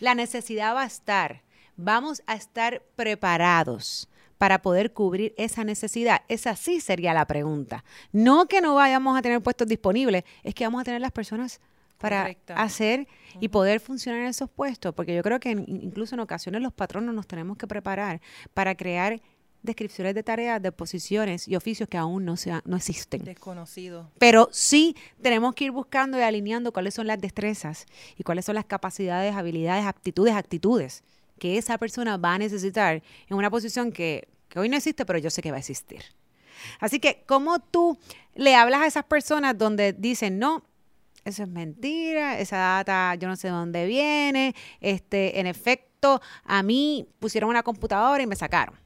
La 0.00 0.14
necesidad 0.14 0.74
va 0.74 0.82
a 0.82 0.86
estar. 0.86 1.42
Vamos 1.76 2.22
a 2.26 2.34
estar 2.34 2.82
preparados 2.96 4.08
para 4.42 4.60
poder 4.60 4.92
cubrir 4.92 5.34
esa 5.38 5.62
necesidad? 5.62 6.22
Esa 6.26 6.56
sí 6.56 6.80
sería 6.80 7.14
la 7.14 7.28
pregunta. 7.28 7.84
No 8.10 8.46
que 8.46 8.60
no 8.60 8.74
vayamos 8.74 9.16
a 9.16 9.22
tener 9.22 9.40
puestos 9.40 9.68
disponibles, 9.68 10.24
es 10.42 10.52
que 10.52 10.64
vamos 10.64 10.80
a 10.80 10.84
tener 10.84 11.00
las 11.00 11.12
personas 11.12 11.60
para 11.96 12.36
hacer 12.56 13.06
y 13.38 13.50
poder 13.50 13.78
funcionar 13.78 14.22
en 14.22 14.26
esos 14.26 14.50
puestos, 14.50 14.92
porque 14.96 15.14
yo 15.14 15.22
creo 15.22 15.38
que 15.38 15.50
incluso 15.50 16.16
en 16.16 16.20
ocasiones 16.22 16.60
los 16.60 16.72
patronos 16.72 17.14
nos 17.14 17.28
tenemos 17.28 17.56
que 17.56 17.68
preparar 17.68 18.20
para 18.52 18.74
crear 18.74 19.22
descripciones 19.62 20.12
de 20.12 20.24
tareas, 20.24 20.60
de 20.60 20.72
posiciones 20.72 21.46
y 21.46 21.54
oficios 21.54 21.88
que 21.88 21.96
aún 21.96 22.24
no, 22.24 22.36
sea, 22.36 22.62
no 22.64 22.76
existen. 22.76 23.22
Desconocidos. 23.22 24.08
Pero 24.18 24.48
sí 24.50 24.96
tenemos 25.22 25.54
que 25.54 25.66
ir 25.66 25.70
buscando 25.70 26.18
y 26.18 26.22
alineando 26.22 26.72
cuáles 26.72 26.94
son 26.94 27.06
las 27.06 27.20
destrezas 27.20 27.86
y 28.18 28.24
cuáles 28.24 28.44
son 28.46 28.56
las 28.56 28.64
capacidades, 28.64 29.36
habilidades, 29.36 29.86
aptitudes, 29.86 30.34
actitudes 30.34 31.04
que 31.42 31.58
esa 31.58 31.76
persona 31.76 32.18
va 32.18 32.34
a 32.34 32.38
necesitar 32.38 33.02
en 33.28 33.36
una 33.36 33.50
posición 33.50 33.90
que, 33.90 34.28
que 34.48 34.60
hoy 34.60 34.68
no 34.68 34.76
existe, 34.76 35.04
pero 35.04 35.18
yo 35.18 35.28
sé 35.28 35.42
que 35.42 35.50
va 35.50 35.56
a 35.56 35.58
existir. 35.58 36.04
Así 36.78 37.00
que, 37.00 37.24
¿cómo 37.26 37.58
tú 37.58 37.98
le 38.36 38.54
hablas 38.54 38.82
a 38.82 38.86
esas 38.86 39.02
personas 39.06 39.58
donde 39.58 39.92
dicen, 39.92 40.38
no, 40.38 40.62
eso 41.24 41.42
es 41.42 41.48
mentira, 41.48 42.38
esa 42.38 42.58
data 42.58 43.16
yo 43.16 43.26
no 43.26 43.34
sé 43.34 43.48
de 43.48 43.54
dónde 43.54 43.86
viene, 43.86 44.54
este, 44.80 45.40
en 45.40 45.48
efecto, 45.48 46.22
a 46.44 46.62
mí 46.62 47.08
pusieron 47.18 47.50
una 47.50 47.64
computadora 47.64 48.22
y 48.22 48.28
me 48.28 48.36
sacaron. 48.36 48.76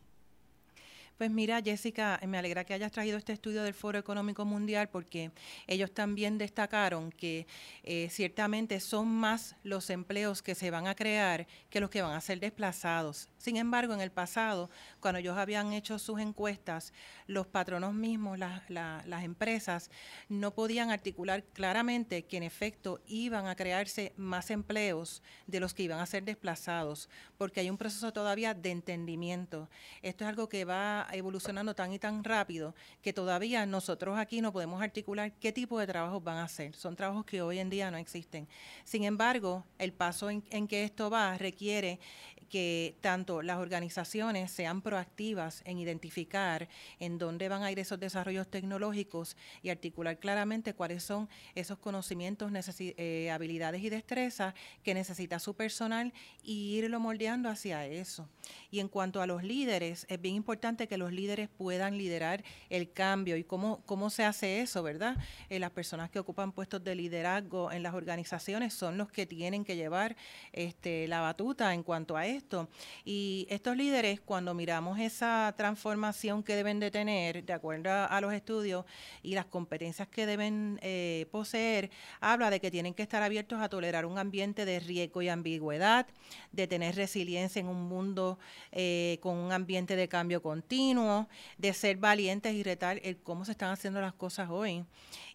Pues 1.17 1.31
mira, 1.31 1.63
Jessica, 1.65 2.21
me 2.27 2.37
alegra 2.37 2.65
que 2.65 2.75
hayas 2.75 2.93
traído 2.93 3.17
este 3.17 3.33
estudio 3.33 3.63
del 3.63 3.73
Foro 3.73 3.99
Económico 3.99 4.45
Mundial 4.45 4.91
porque 4.91 5.31
ellos 5.67 5.91
también 5.95 6.37
destacaron 6.37 7.11
que 7.11 7.47
eh, 7.85 8.09
ciertamente 8.11 8.81
son 8.81 9.09
más 9.09 9.57
los 9.63 9.89
empleos 9.89 10.43
que 10.43 10.55
se 10.55 10.71
van 10.71 10.87
a 10.87 10.95
crear 10.95 11.47
que 11.71 11.81
los 11.81 11.89
que 11.89 12.03
van 12.03 12.13
a 12.13 12.21
ser 12.21 12.39
desplazados. 12.39 13.31
Sin 13.39 13.57
embargo, 13.57 13.95
en 13.95 14.03
el 14.03 14.11
pasado, 14.11 14.69
cuando 15.01 15.19
ellos 15.19 15.39
habían 15.39 15.73
hecho 15.73 15.99
sus 15.99 16.21
encuestas, 16.21 16.93
los 17.27 17.47
patronos 17.47 17.95
mismos, 17.95 18.39
las 18.39 19.25
empresas, 19.25 19.91
no 20.29 20.53
podían 20.53 20.91
articular 20.91 21.45
claramente 21.45 22.27
que 22.27 22.37
en 22.37 22.43
efecto 22.43 23.01
iban 23.07 23.47
a 23.47 23.57
crearse 23.57 24.13
más 24.19 24.51
empleos 24.51 25.23
de 25.47 25.61
los 25.61 25.73
que 25.73 25.85
iban 25.85 26.01
a 26.01 26.07
ser 26.07 26.25
desplazados, 26.25 27.09
porque 27.39 27.61
hay 27.61 27.71
un 27.71 27.79
proceso 27.79 28.13
todavía 28.13 28.53
de 28.53 28.71
entendimiento. 28.71 29.71
Esto 30.03 30.25
es 30.25 30.29
algo 30.29 30.51
que 30.51 30.67
va 30.67 31.06
evolucionando 31.13 31.75
tan 31.75 31.93
y 31.93 31.99
tan 31.99 32.25
rápido 32.25 32.75
que 33.03 33.13
todavía 33.13 33.67
nosotros 33.67 34.19
aquí 34.19 34.41
no 34.41 34.53
podemos 34.53 34.83
articular 34.83 35.33
qué 35.33 35.53
tipo 35.53 35.79
de 35.79 35.87
trabajos 35.87 36.23
van 36.23 36.39
a 36.39 36.45
hacer. 36.45 36.75
Son 36.75 36.97
trabajos 36.97 37.25
que 37.25 37.43
hoy 37.43 37.59
en 37.59 37.71
día 37.71 37.91
no 37.91 37.99
existen. 37.99 38.49
Sin 38.85 39.05
embargo, 39.05 39.65
el 39.79 39.93
paso 39.93 40.31
en, 40.31 40.45
en 40.51 40.69
que 40.69 40.85
esto 40.85 41.11
va 41.11 41.37
requiere 41.39 42.01
que 42.49 42.97
tanto 43.01 43.43
las 43.43 43.59
organizaciones 43.59 44.51
sean 44.51 44.83
proactivas 44.83 45.63
en 45.65 45.79
identificar 45.79 46.69
en 46.99 47.19
dónde 47.19 47.49
van 47.49 47.63
a 47.63 47.73
ir 47.73 47.79
esos 47.79 48.01
desarrollos 48.01 48.49
tecnológicos 48.49 49.37
y 49.63 49.71
articular 49.71 50.19
claramente 50.19 50.75
cuáles 50.75 51.03
son 51.03 51.29
esos 51.55 51.79
conocimientos, 51.79 52.51
eh, 52.79 53.31
habilidades 53.31 53.83
y 53.83 53.91
destrezas 53.91 54.55
que 54.83 54.95
necesita 54.95 55.39
su 55.39 55.55
personal 55.55 56.13
y 56.43 56.77
irlo 56.77 57.01
moldeando 57.01 57.49
hacia 57.49 57.87
eso. 57.87 58.29
Y 58.71 58.81
en 58.81 58.89
cuanto 58.89 59.21
a 59.21 59.27
los 59.27 59.43
líderes, 59.43 60.07
es 60.09 60.21
bien 60.21 60.35
importante 60.35 60.87
que 60.87 60.99
los 60.99 61.13
líderes 61.13 61.49
puedan 61.49 61.99
liderar 61.99 62.45
el 62.71 62.93
cambio 62.93 63.37
y 63.37 63.45
cómo, 63.45 63.83
cómo 63.87 64.11
se 64.11 64.25
hace 64.25 64.61
eso, 64.61 64.83
¿verdad? 64.83 65.17
Eh, 65.49 65.59
las 65.59 65.71
personas 65.71 66.11
que 66.11 66.19
ocupan 66.19 66.53
puestos 66.53 66.83
de 66.85 66.95
liderazgo 66.95 67.73
en 67.73 67.83
las 67.83 67.95
organizaciones 67.95 68.75
son 68.75 68.99
los 68.99 69.11
que 69.11 69.27
tienen 69.27 69.65
que 69.65 69.77
llevar 69.77 70.17
este, 70.53 71.09
la 71.09 71.21
batuta 71.21 71.75
en 71.75 71.83
cuanto 71.83 72.17
a 72.17 72.27
esto. 72.37 72.69
Y 73.05 73.47
estos 73.51 73.77
líderes, 73.77 74.21
cuando 74.21 74.55
miramos 74.55 74.99
esa 74.99 75.55
transformación 75.57 76.43
que 76.43 76.55
deben 76.55 76.81
de 76.81 76.91
tener, 76.91 77.45
de 77.45 77.53
acuerdo 77.53 77.91
a, 77.91 78.21
los 78.21 78.33
estudios 78.33 78.85
y 79.23 79.35
las 79.35 79.47
competencias 79.47 80.09
que 80.09 80.27
deben 80.27 80.79
eh, 80.83 81.27
poseer, 81.31 81.91
habla 82.21 82.51
de 82.51 82.61
que 82.61 82.71
tienen 82.71 82.95
que 82.95 83.03
estar 83.03 83.23
abiertos 83.23 83.61
a 83.61 83.69
tolerar 83.69 84.07
un 84.07 84.19
ambiente 84.19 84.65
de 84.65 84.81
riesgo 84.81 85.23
y 85.23 85.29
ambigüedad, 85.29 86.07
de 86.53 86.67
tener 86.67 86.95
resiliencia 86.95 87.61
en 87.61 87.67
un 87.67 87.89
mundo 87.89 88.39
eh, 88.73 89.19
con 89.21 89.37
un 89.37 89.53
ambiente 89.53 89.97
de 89.97 90.09
cambio 90.09 90.43
continuo, 90.43 91.29
de 91.59 91.73
ser 91.73 91.97
valientes 91.97 92.55
y 92.55 92.63
retar 92.63 93.01
el 93.03 93.17
cómo 93.19 93.45
se 93.45 93.53
están 93.53 93.71
haciendo 93.71 94.01
las 94.01 94.15
cosas 94.15 94.49
hoy 94.51 94.85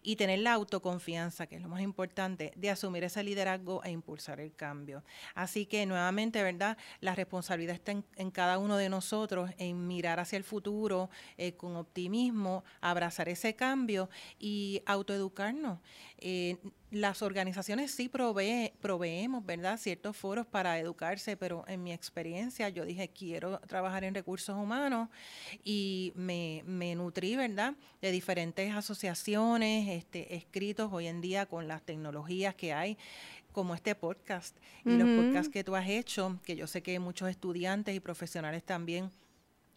y 0.02 0.16
tener 0.16 0.40
la 0.40 0.52
autoconfianza, 0.54 1.46
que 1.46 1.56
es 1.56 1.62
lo 1.62 1.68
más 1.68 1.80
importante, 1.80 2.52
de 2.56 2.70
asumir 2.70 3.04
ese 3.04 3.22
liderazgo 3.22 3.82
e 3.84 3.90
impulsar 3.90 4.40
el 4.40 4.54
cambio. 4.54 5.04
Así 5.34 5.66
que 5.66 5.86
nuevamente, 5.86 6.42
¿verdad? 6.42 6.76
La 7.00 7.14
responsabilidad 7.14 7.74
está 7.74 7.92
en, 7.92 8.30
cada 8.30 8.58
uno 8.58 8.76
de 8.76 8.88
nosotros 8.88 9.50
en 9.58 9.86
mirar 9.86 10.20
hacia 10.20 10.36
el 10.36 10.44
futuro 10.44 11.10
eh, 11.36 11.52
con 11.52 11.76
optimismo, 11.76 12.64
abrazar 12.80 13.28
ese 13.28 13.54
cambio 13.54 14.08
y 14.38 14.82
autoeducarnos. 14.86 15.78
Eh, 16.18 16.56
las 16.92 17.22
organizaciones 17.22 17.90
sí 17.90 18.08
provee, 18.10 18.74
proveemos, 18.80 19.42
ciertos 19.78 20.14
foros 20.14 20.46
para 20.46 20.78
educarse, 20.78 21.38
pero 21.38 21.64
en 21.66 21.82
mi 21.82 21.92
experiencia 21.92 22.68
yo 22.68 22.84
dije, 22.84 23.08
quiero 23.08 23.58
trabajar 23.60 24.04
en 24.04 24.14
recursos 24.14 24.54
humanos 24.56 25.08
y 25.64 26.12
me, 26.14 26.62
me 26.66 26.94
nutrí, 26.94 27.34
¿verdad?, 27.34 27.74
de 28.02 28.10
diferentes 28.10 28.74
asociaciones, 28.74 29.88
este, 29.88 30.36
escritos 30.36 30.90
hoy 30.92 31.06
en 31.06 31.22
día 31.22 31.46
con 31.46 31.66
las 31.66 31.82
tecnologías 31.82 32.54
que 32.54 32.74
hay 32.74 32.98
como 33.52 33.74
este 33.74 33.94
podcast 33.94 34.56
y 34.84 34.96
los 34.96 35.08
podcasts 35.08 35.52
que 35.52 35.64
tú 35.64 35.76
has 35.76 35.88
hecho, 35.88 36.38
que 36.44 36.56
yo 36.56 36.66
sé 36.66 36.82
que 36.82 36.98
muchos 36.98 37.28
estudiantes 37.28 37.94
y 37.94 38.00
profesionales 38.00 38.64
también 38.64 39.10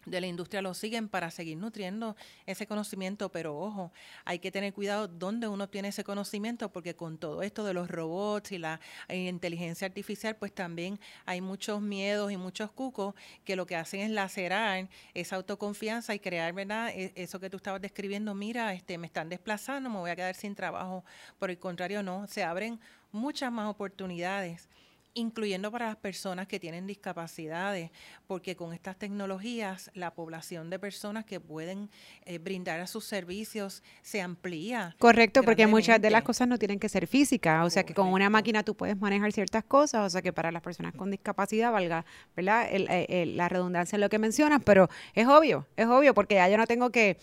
de 0.06 0.20
la 0.20 0.26
industria 0.26 0.62
lo 0.62 0.72
siguen 0.72 1.08
para 1.08 1.30
seguir 1.30 1.58
nutriendo 1.58 2.16
ese 2.46 2.66
conocimiento, 2.66 3.30
pero 3.30 3.58
ojo, 3.58 3.92
hay 4.24 4.38
que 4.38 4.50
tener 4.50 4.72
cuidado 4.72 5.08
dónde 5.08 5.48
uno 5.48 5.68
tiene 5.68 5.88
ese 5.88 6.04
conocimiento, 6.04 6.72
porque 6.72 6.94
con 6.94 7.18
todo 7.18 7.42
esto 7.42 7.64
de 7.64 7.74
los 7.74 7.90
robots 7.90 8.52
y 8.52 8.58
la 8.58 8.80
inteligencia 9.08 9.86
artificial, 9.86 10.36
pues 10.36 10.54
también 10.54 10.98
hay 11.26 11.40
muchos 11.40 11.82
miedos 11.82 12.32
y 12.32 12.36
muchos 12.36 12.70
cucos 12.70 13.14
que 13.44 13.56
lo 13.56 13.66
que 13.66 13.76
hacen 13.76 14.00
es 14.00 14.10
lacerar 14.10 14.88
esa 15.14 15.36
autoconfianza 15.36 16.14
y 16.14 16.20
crear, 16.20 16.52
¿verdad? 16.52 16.90
E, 16.90 17.12
eso 17.16 17.40
que 17.40 17.50
tú 17.50 17.56
estabas 17.56 17.82
describiendo, 17.82 18.34
mira, 18.34 18.72
este, 18.72 18.98
me 18.98 19.08
están 19.08 19.28
desplazando, 19.28 19.90
me 19.90 19.98
voy 19.98 20.10
a 20.10 20.16
quedar 20.16 20.34
sin 20.34 20.54
trabajo. 20.54 21.04
Por 21.38 21.50
el 21.50 21.58
contrario, 21.58 22.02
no, 22.02 22.26
se 22.28 22.44
abren 22.44 22.80
muchas 23.12 23.50
más 23.52 23.68
oportunidades 23.68 24.68
incluyendo 25.16 25.72
para 25.72 25.86
las 25.86 25.96
personas 25.96 26.46
que 26.46 26.60
tienen 26.60 26.86
discapacidades, 26.86 27.90
porque 28.26 28.54
con 28.54 28.74
estas 28.74 28.96
tecnologías 28.96 29.90
la 29.94 30.14
población 30.14 30.68
de 30.68 30.78
personas 30.78 31.24
que 31.24 31.40
pueden 31.40 31.88
eh, 32.26 32.38
brindar 32.38 32.80
a 32.80 32.86
sus 32.86 33.06
servicios 33.06 33.82
se 34.02 34.20
amplía. 34.20 34.94
Correcto, 34.98 35.42
porque 35.42 35.66
muchas 35.66 36.02
de 36.02 36.10
las 36.10 36.22
cosas 36.22 36.46
no 36.48 36.58
tienen 36.58 36.78
que 36.78 36.90
ser 36.90 37.06
físicas, 37.06 37.66
o 37.66 37.70
sea 37.70 37.84
que 37.84 37.94
con 37.94 38.08
una 38.08 38.28
máquina 38.28 38.62
tú 38.62 38.74
puedes 38.76 38.98
manejar 39.00 39.32
ciertas 39.32 39.64
cosas, 39.64 40.06
o 40.06 40.10
sea 40.10 40.20
que 40.20 40.34
para 40.34 40.52
las 40.52 40.62
personas 40.62 40.94
con 40.94 41.10
discapacidad 41.10 41.72
valga, 41.72 42.04
¿verdad? 42.36 42.68
la 42.76 43.48
redundancia 43.48 43.96
en 43.96 44.02
lo 44.02 44.10
que 44.10 44.18
mencionas, 44.18 44.60
pero 44.64 44.90
es 45.14 45.26
obvio, 45.26 45.66
es 45.76 45.86
obvio, 45.86 46.12
porque 46.12 46.34
ya 46.34 46.48
yo 46.50 46.58
no 46.58 46.66
tengo 46.66 46.90
que 46.90 47.16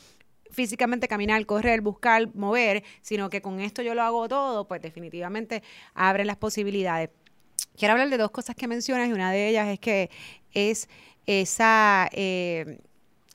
físicamente 0.53 1.07
caminar, 1.07 1.45
correr, 1.45 1.81
buscar, 1.81 2.33
mover, 2.35 2.83
sino 3.01 3.29
que 3.29 3.41
con 3.41 3.59
esto 3.59 3.81
yo 3.81 3.93
lo 3.95 4.03
hago 4.03 4.27
todo, 4.29 4.67
pues 4.67 4.81
definitivamente 4.81 5.63
abre 5.93 6.25
las 6.25 6.37
posibilidades. 6.37 7.09
Quiero 7.77 7.93
hablar 7.93 8.09
de 8.09 8.17
dos 8.17 8.31
cosas 8.31 8.55
que 8.55 8.67
mencionas 8.67 9.09
y 9.09 9.13
una 9.13 9.31
de 9.31 9.49
ellas 9.49 9.67
es 9.67 9.79
que 9.79 10.09
es 10.53 10.87
esa... 11.25 12.09
Eh, 12.13 12.79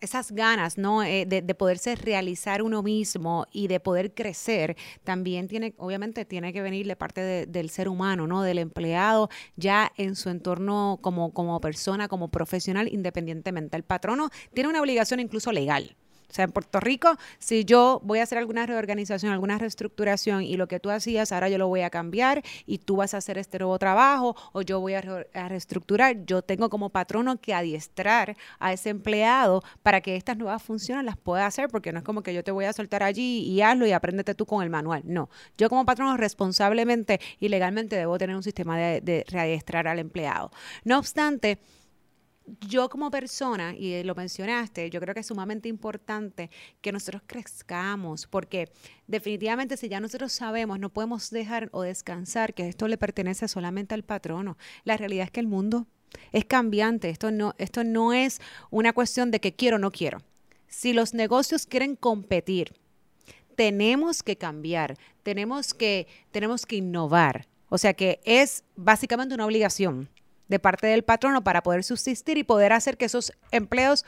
esas 0.01 0.33
ganas, 0.33 0.79
¿no? 0.79 1.03
Eh, 1.03 1.27
de, 1.27 1.55
poderse 1.55 1.97
realizar 1.97 2.63
uno 2.63 2.83
mismo 2.83 3.47
y 3.53 3.67
de 3.67 3.81
poder 3.81 4.15
crecer, 4.15 4.77
también 5.05 5.49
tiene, 5.49 5.75
obviamente, 5.77 6.25
tiene 6.25 6.53
que 6.53 6.63
venir 6.63 6.87
de 6.87 6.97
parte 6.97 7.47
del 7.47 7.71
ser 7.71 7.89
humano, 7.89 8.27
¿no? 8.27 8.43
Del 8.43 8.59
empleado, 8.59 9.29
ya 9.57 9.93
en 9.97 10.15
su 10.15 10.31
entorno 10.31 10.99
como, 11.01 11.33
como 11.33 11.61
persona, 11.61 12.09
como 12.09 12.29
profesional, 12.29 12.89
independientemente. 12.93 13.77
El 13.77 13.83
patrono 13.83 14.31
tiene 14.55 14.69
una 14.71 14.81
obligación 14.81 15.21
incluso 15.21 15.53
legal. 15.53 15.97
O 16.31 16.35
sea, 16.35 16.45
en 16.45 16.53
Puerto 16.53 16.79
Rico, 16.79 17.17
si 17.39 17.65
yo 17.65 18.01
voy 18.05 18.19
a 18.19 18.25
hacer 18.25 18.37
alguna 18.37 18.67
reorganización, 18.67 19.33
alguna 19.33 19.57
reestructuración 19.57 20.43
y 20.43 20.59
lo 20.59 20.69
que 20.69 20.79
tú 20.79 20.91
hacías, 20.91 21.33
ahora 21.33 21.49
yo 21.49 21.57
lo 21.57 21.69
voy 21.69 21.81
a 21.81 21.91
cambiar 21.91 22.43
y 22.67 22.79
tú 22.79 22.97
vas 22.97 23.15
a 23.15 23.17
hacer 23.17 23.39
este 23.39 23.59
nuevo 23.59 23.79
trabajo 23.79 24.37
o 24.53 24.61
yo 24.61 24.79
voy 24.79 24.95
a, 24.95 25.01
reestructurar, 25.01 26.27
yo 26.27 26.43
tengo 26.43 26.69
como 26.69 26.91
patrono 26.91 27.41
que 27.41 27.55
adiestrar 27.55 28.37
a 28.59 28.75
ese 28.75 28.91
empleado 28.91 29.63
para 29.83 30.03
que 30.03 30.17
estas 30.17 30.37
nuevas 30.37 30.63
funciones 30.63 31.05
las 31.07 31.17
pueda 31.17 31.47
hacer, 31.47 31.69
porque 31.71 31.93
no 31.93 31.99
es 32.01 32.05
como 32.05 32.23
que 32.23 32.35
yo 32.35 32.45
te 32.45 32.51
voy 32.51 32.67
a 32.67 32.75
soltar 32.75 33.03
allí 33.03 33.41
y 33.41 33.63
hazlo 33.63 33.87
y 33.87 33.93
apréndete 33.93 34.35
tú 34.35 34.45
con 34.45 34.63
el 34.63 34.69
manual. 34.69 35.03
No, 35.07 35.31
yo 35.57 35.71
como 35.71 35.87
patrono 35.87 36.17
responsablemente 36.19 37.21
y 37.41 37.49
legalmente 37.49 37.97
debo 37.97 38.19
tener 38.19 38.37
un 38.37 38.43
sistema 38.43 38.77
de, 38.77 39.01
de 39.01 39.25
readiestrar 39.29 39.89
al 39.89 39.99
empleado. 39.99 40.51
No 40.85 40.99
obstante, 40.99 41.59
yo 42.61 42.89
como 42.89 43.11
persona, 43.11 43.75
y 43.77 44.03
lo 44.03 44.15
mencionaste, 44.15 44.91
yo 44.91 45.01
creo 45.01 45.15
que 45.15 45.21
es 45.21 45.27
sumamente 45.27 45.69
importante 45.69 46.51
que 46.81 46.93
nosotros 46.93 47.23
crezcamos, 47.27 48.27
porque 48.27 48.71
definitivamente 49.07 49.77
si 49.77 49.89
ya 49.89 50.01
nosotros 50.01 50.33
sabemos, 50.33 50.79
no 50.79 50.91
podemos 50.91 51.31
dejar 51.31 51.69
o 51.73 51.83
descansar 51.83 52.55
que 52.55 52.69
esto 52.69 52.89
le 52.89 52.99
pertenece 52.99 53.49
solamente 53.49 53.95
al 53.95 54.03
patrono. 54.03 54.57
La 54.85 54.97
realidad 54.97 55.25
es 55.25 55.31
que 55.31 55.41
el 55.41 55.47
mundo 55.47 55.87
es 56.33 56.45
cambiante. 56.45 57.11
Esto 57.11 57.31
no, 57.31 57.55
esto 57.59 57.85
no 57.85 58.13
es 58.13 58.41
una 58.71 58.93
cuestión 58.93 59.31
de 59.31 59.41
que 59.41 59.55
quiero 59.55 59.77
o 59.77 59.81
no 59.81 59.91
quiero. 59.91 60.19
Si 60.67 60.93
los 60.93 61.15
negocios 61.15 61.67
quieren 61.67 61.97
competir, 61.97 62.75
tenemos 63.57 64.23
que 64.23 64.37
cambiar, 64.37 64.97
tenemos 65.23 65.75
que, 65.75 66.07
tenemos 66.31 66.67
que 66.67 66.77
innovar. 66.77 67.49
O 67.71 67.79
sea 67.79 67.95
que 67.95 68.21
es 68.25 68.65
básicamente 68.77 69.35
una 69.35 69.47
obligación 69.47 70.09
de 70.49 70.59
parte 70.59 70.87
del 70.87 71.05
patrono 71.05 71.45
para 71.45 71.63
poder 71.63 71.85
subsistir 71.85 72.39
y 72.39 72.43
poder 72.43 72.73
hacer 72.73 72.97
que 72.97 73.05
esos 73.05 73.33
empleos 73.51 74.05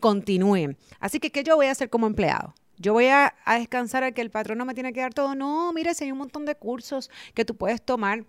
continúen. 0.00 0.76
Así 1.00 1.20
que, 1.20 1.30
¿qué 1.30 1.44
yo 1.44 1.56
voy 1.56 1.66
a 1.66 1.70
hacer 1.70 1.88
como 1.88 2.06
empleado? 2.06 2.54
Yo 2.76 2.92
voy 2.92 3.06
a, 3.06 3.34
descansar 3.58 4.02
a 4.04 4.12
que 4.12 4.20
el 4.20 4.30
patrono 4.30 4.64
me 4.64 4.74
tiene 4.74 4.92
que 4.92 5.00
dar 5.00 5.14
todo. 5.14 5.34
No, 5.34 5.72
mire, 5.72 5.94
si 5.94 6.04
hay 6.04 6.12
un 6.12 6.18
montón 6.18 6.44
de 6.44 6.56
cursos 6.56 7.10
que 7.34 7.44
tú 7.44 7.56
puedes 7.56 7.82
tomar 7.82 8.24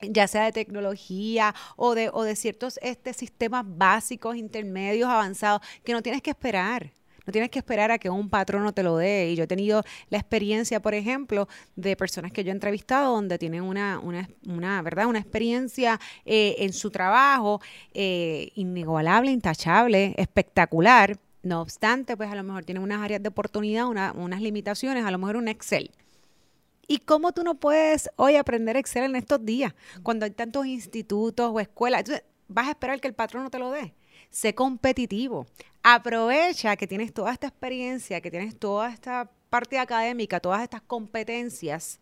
ya 0.00 0.26
sea 0.26 0.44
de 0.44 0.52
tecnología 0.52 1.54
o 1.76 1.94
de, 1.94 2.10
o 2.12 2.24
de 2.24 2.36
ciertos 2.36 2.78
este, 2.82 3.14
sistemas 3.14 3.64
básicos, 3.66 4.36
intermedios, 4.36 5.08
avanzados, 5.08 5.62
que 5.82 5.92
no 5.92 6.02
tienes 6.02 6.20
que 6.20 6.30
esperar. 6.30 6.92
No 7.26 7.32
tienes 7.32 7.50
que 7.50 7.58
esperar 7.58 7.90
a 7.90 7.98
que 7.98 8.10
un 8.10 8.28
patrono 8.28 8.72
te 8.72 8.82
lo 8.82 8.96
dé. 8.96 9.30
Y 9.30 9.36
yo 9.36 9.44
he 9.44 9.46
tenido 9.46 9.82
la 10.10 10.18
experiencia, 10.18 10.80
por 10.80 10.94
ejemplo, 10.94 11.48
de 11.76 11.96
personas 11.96 12.32
que 12.32 12.44
yo 12.44 12.50
he 12.50 12.52
entrevistado 12.52 13.14
donde 13.14 13.38
tienen 13.38 13.62
una, 13.62 14.00
una, 14.00 14.82
¿verdad? 14.82 15.06
una 15.06 15.18
experiencia 15.18 16.00
eh, 16.24 16.56
en 16.58 16.72
su 16.72 16.90
trabajo 16.90 17.60
eh, 17.92 18.50
inigualable, 18.54 19.30
intachable, 19.30 20.14
espectacular. 20.16 21.18
No 21.42 21.60
obstante, 21.60 22.16
pues 22.16 22.30
a 22.30 22.34
lo 22.34 22.42
mejor 22.42 22.64
tienen 22.64 22.82
unas 22.82 23.02
áreas 23.02 23.22
de 23.22 23.28
oportunidad, 23.28 23.86
unas 23.86 24.40
limitaciones, 24.40 25.04
a 25.04 25.10
lo 25.10 25.18
mejor 25.18 25.36
un 25.36 25.48
Excel. 25.48 25.90
¿Y 26.86 26.98
cómo 26.98 27.32
tú 27.32 27.44
no 27.44 27.54
puedes 27.54 28.10
hoy 28.16 28.36
aprender 28.36 28.76
Excel 28.76 29.04
en 29.04 29.16
estos 29.16 29.44
días, 29.44 29.74
cuando 30.02 30.26
hay 30.26 30.32
tantos 30.32 30.66
institutos 30.66 31.50
o 31.52 31.60
escuelas? 31.60 32.00
Entonces, 32.00 32.24
vas 32.48 32.68
a 32.68 32.70
esperar 32.70 33.00
que 33.00 33.08
el 33.08 33.14
patrono 33.14 33.50
te 33.50 33.58
lo 33.58 33.70
dé 33.70 33.94
sé 34.34 34.54
competitivo. 34.54 35.46
Aprovecha 35.82 36.76
que 36.76 36.88
tienes 36.88 37.14
toda 37.14 37.32
esta 37.32 37.46
experiencia, 37.46 38.20
que 38.20 38.30
tienes 38.30 38.58
toda 38.58 38.92
esta 38.92 39.30
parte 39.48 39.78
académica, 39.78 40.40
todas 40.40 40.62
estas 40.62 40.82
competencias 40.82 42.00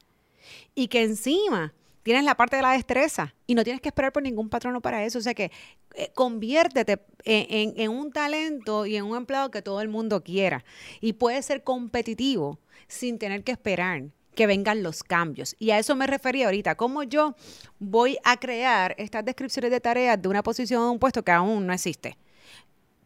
y 0.74 0.88
que 0.88 1.02
encima 1.02 1.74
tienes 2.02 2.24
la 2.24 2.34
parte 2.34 2.56
de 2.56 2.62
la 2.62 2.72
destreza 2.72 3.34
y 3.46 3.54
no 3.54 3.64
tienes 3.64 3.82
que 3.82 3.90
esperar 3.90 4.12
por 4.12 4.22
ningún 4.22 4.48
patrono 4.48 4.80
para 4.80 5.04
eso. 5.04 5.18
O 5.18 5.22
sea 5.22 5.34
que 5.34 5.52
eh, 5.94 6.10
conviértete 6.14 7.00
en, 7.24 7.74
en, 7.76 7.90
un 7.90 8.10
talento 8.10 8.86
y 8.86 8.96
en 8.96 9.04
un 9.04 9.16
empleado 9.16 9.50
que 9.50 9.60
todo 9.60 9.82
el 9.82 9.88
mundo 9.88 10.24
quiera 10.24 10.64
y 11.02 11.12
puedes 11.12 11.44
ser 11.44 11.62
competitivo 11.62 12.58
sin 12.88 13.18
tener 13.18 13.44
que 13.44 13.52
esperar 13.52 14.04
que 14.34 14.46
vengan 14.46 14.82
los 14.82 15.02
cambios. 15.02 15.54
Y 15.58 15.70
a 15.70 15.78
eso 15.78 15.94
me 15.96 16.06
refería 16.06 16.46
ahorita, 16.46 16.74
cómo 16.74 17.02
yo 17.02 17.34
voy 17.78 18.18
a 18.24 18.38
crear 18.38 18.94
estas 18.98 19.24
descripciones 19.24 19.70
de 19.70 19.80
tareas 19.80 20.20
de 20.20 20.28
una 20.28 20.42
posición 20.42 20.82
o 20.82 20.92
un 20.92 20.98
puesto 20.98 21.22
que 21.22 21.32
aún 21.32 21.66
no 21.66 21.72
existe. 21.72 22.16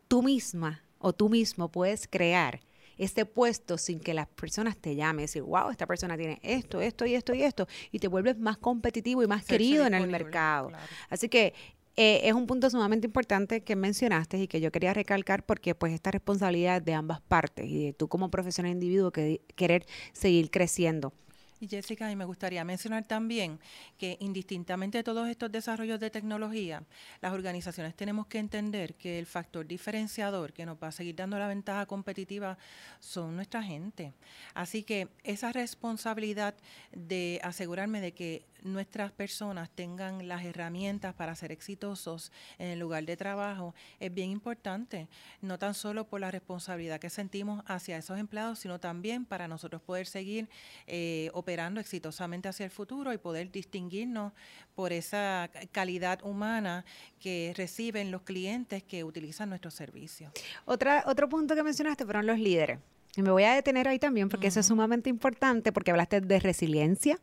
Tú 0.08 0.22
misma 0.22 0.82
o 0.98 1.12
tú 1.12 1.28
mismo 1.28 1.68
puedes 1.70 2.06
crear 2.08 2.60
este 2.98 3.26
puesto 3.26 3.76
sin 3.76 4.00
que 4.00 4.14
las 4.14 4.26
personas 4.26 4.76
te 4.76 4.96
llamen, 4.96 5.24
decir, 5.24 5.42
wow, 5.42 5.70
esta 5.70 5.86
persona 5.86 6.16
tiene 6.16 6.38
esto, 6.42 6.80
esto 6.80 7.04
y 7.04 7.14
esto 7.14 7.34
y 7.34 7.42
esto, 7.42 7.68
y 7.90 7.98
te 7.98 8.08
vuelves 8.08 8.38
más 8.38 8.56
competitivo 8.56 9.22
y 9.22 9.26
más 9.26 9.44
querido 9.44 9.86
en 9.86 9.94
el 9.94 10.06
mercado. 10.06 10.72
Así 11.10 11.28
que 11.28 11.52
eh, 11.96 12.20
es 12.24 12.34
un 12.34 12.46
punto 12.46 12.68
sumamente 12.68 13.06
importante 13.06 13.62
que 13.62 13.74
mencionaste 13.74 14.38
y 14.38 14.48
que 14.48 14.60
yo 14.60 14.70
quería 14.70 14.92
recalcar 14.92 15.44
porque 15.44 15.74
pues 15.74 15.92
esta 15.92 16.10
responsabilidad 16.10 16.82
de 16.82 16.94
ambas 16.94 17.20
partes 17.22 17.66
y 17.66 17.86
de 17.86 17.92
tú 17.94 18.08
como 18.08 18.30
profesional 18.30 18.72
individuo 18.72 19.10
que 19.10 19.40
querer 19.54 19.86
seguir 20.12 20.50
creciendo. 20.50 21.12
Y 21.58 21.68
Jessica, 21.68 22.10
y 22.10 22.16
me 22.16 22.26
gustaría 22.26 22.64
mencionar 22.64 23.04
también 23.04 23.58
que 23.96 24.18
indistintamente 24.20 24.98
de 24.98 25.04
todos 25.04 25.26
estos 25.26 25.50
desarrollos 25.50 25.98
de 25.98 26.10
tecnología, 26.10 26.82
las 27.22 27.32
organizaciones 27.32 27.94
tenemos 27.94 28.26
que 28.26 28.38
entender 28.38 28.94
que 28.94 29.18
el 29.18 29.24
factor 29.24 29.66
diferenciador 29.66 30.52
que 30.52 30.66
nos 30.66 30.76
va 30.76 30.88
a 30.88 30.92
seguir 30.92 31.16
dando 31.16 31.38
la 31.38 31.48
ventaja 31.48 31.86
competitiva 31.86 32.58
son 33.00 33.36
nuestra 33.36 33.62
gente. 33.62 34.12
Así 34.52 34.82
que 34.82 35.08
esa 35.24 35.50
responsabilidad 35.50 36.54
de 36.92 37.40
asegurarme 37.42 38.02
de 38.02 38.12
que 38.12 38.44
nuestras 38.66 39.12
personas 39.12 39.70
tengan 39.70 40.28
las 40.28 40.44
herramientas 40.44 41.14
para 41.14 41.34
ser 41.34 41.52
exitosos 41.52 42.32
en 42.58 42.68
el 42.68 42.78
lugar 42.78 43.04
de 43.04 43.16
trabajo 43.16 43.74
es 44.00 44.12
bien 44.12 44.30
importante, 44.30 45.08
no 45.40 45.58
tan 45.58 45.74
solo 45.74 46.06
por 46.06 46.20
la 46.20 46.30
responsabilidad 46.30 47.00
que 47.00 47.10
sentimos 47.10 47.62
hacia 47.66 47.96
esos 47.96 48.18
empleados, 48.18 48.58
sino 48.58 48.78
también 48.80 49.24
para 49.24 49.48
nosotros 49.48 49.80
poder 49.82 50.06
seguir 50.06 50.48
eh, 50.86 51.30
operando 51.32 51.80
exitosamente 51.80 52.48
hacia 52.48 52.64
el 52.64 52.70
futuro 52.70 53.12
y 53.12 53.18
poder 53.18 53.50
distinguirnos 53.50 54.32
por 54.74 54.92
esa 54.92 55.50
calidad 55.72 56.22
humana 56.24 56.84
que 57.20 57.52
reciben 57.56 58.10
los 58.10 58.22
clientes 58.22 58.82
que 58.82 59.04
utilizan 59.04 59.48
nuestros 59.48 59.74
servicios. 59.74 60.32
Otra, 60.64 61.04
otro 61.06 61.28
punto 61.28 61.54
que 61.54 61.62
mencionaste 61.62 62.04
fueron 62.04 62.26
los 62.26 62.38
líderes. 62.38 62.78
Y 63.16 63.22
me 63.22 63.30
voy 63.30 63.44
a 63.44 63.54
detener 63.54 63.88
ahí 63.88 63.98
también 63.98 64.28
porque 64.28 64.48
eso 64.48 64.60
es 64.60 64.66
sumamente 64.66 65.08
importante 65.08 65.72
porque 65.72 65.90
hablaste 65.90 66.20
de 66.20 66.38
resiliencia 66.38 67.18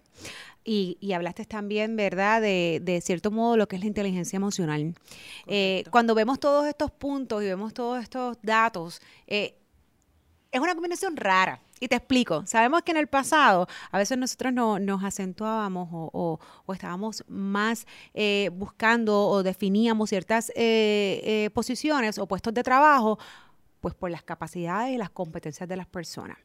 y, 0.63 0.97
y 0.99 1.13
hablaste 1.13 1.45
también, 1.45 1.95
¿verdad?, 1.95 2.41
de, 2.41 2.79
de, 2.81 3.01
cierto 3.01 3.31
modo 3.31 3.57
lo 3.57 3.67
que 3.67 3.75
es 3.75 3.81
la 3.81 3.87
inteligencia 3.87 4.37
emocional. 4.37 4.95
Eh, 5.45 5.83
cuando 5.91 6.15
vemos 6.15 6.39
todos 6.39 6.65
estos 6.65 6.89
puntos 6.91 7.43
y 7.43 7.45
vemos 7.45 7.73
todos 7.73 8.01
estos 8.01 8.37
datos, 8.41 9.01
eh, 9.27 9.55
es 10.51 10.59
una 10.59 10.73
combinación 10.73 11.15
rara. 11.15 11.59
Y 11.79 11.89
te 11.89 11.97
explico, 11.97 12.45
sabemos 12.45 12.83
que 12.83 12.91
en 12.91 12.97
el 12.97 13.07
pasado 13.07 13.67
a 13.91 13.97
veces 13.97 14.17
nosotros 14.17 14.53
no, 14.53 14.79
nos 14.79 15.03
acentuábamos 15.03 15.89
o, 15.91 16.39
o, 16.65 16.73
estábamos 16.73 17.25
más 17.27 17.85
eh, 18.13 18.49
buscando 18.53 19.27
o 19.27 19.43
definíamos 19.43 20.09
ciertas 20.09 20.49
posiciones 21.53 22.17
o 22.19 22.25
puestos 22.25 22.53
de 22.53 22.63
trabajo 22.63 23.19
pues 23.83 23.95
por 23.95 24.09
las 24.09 24.23
capacidades 24.23 24.93
y 24.93 24.97
las 24.97 25.09
competencias 25.09 25.67
de 25.67 25.75
las 25.75 25.87
personas. 25.87 26.37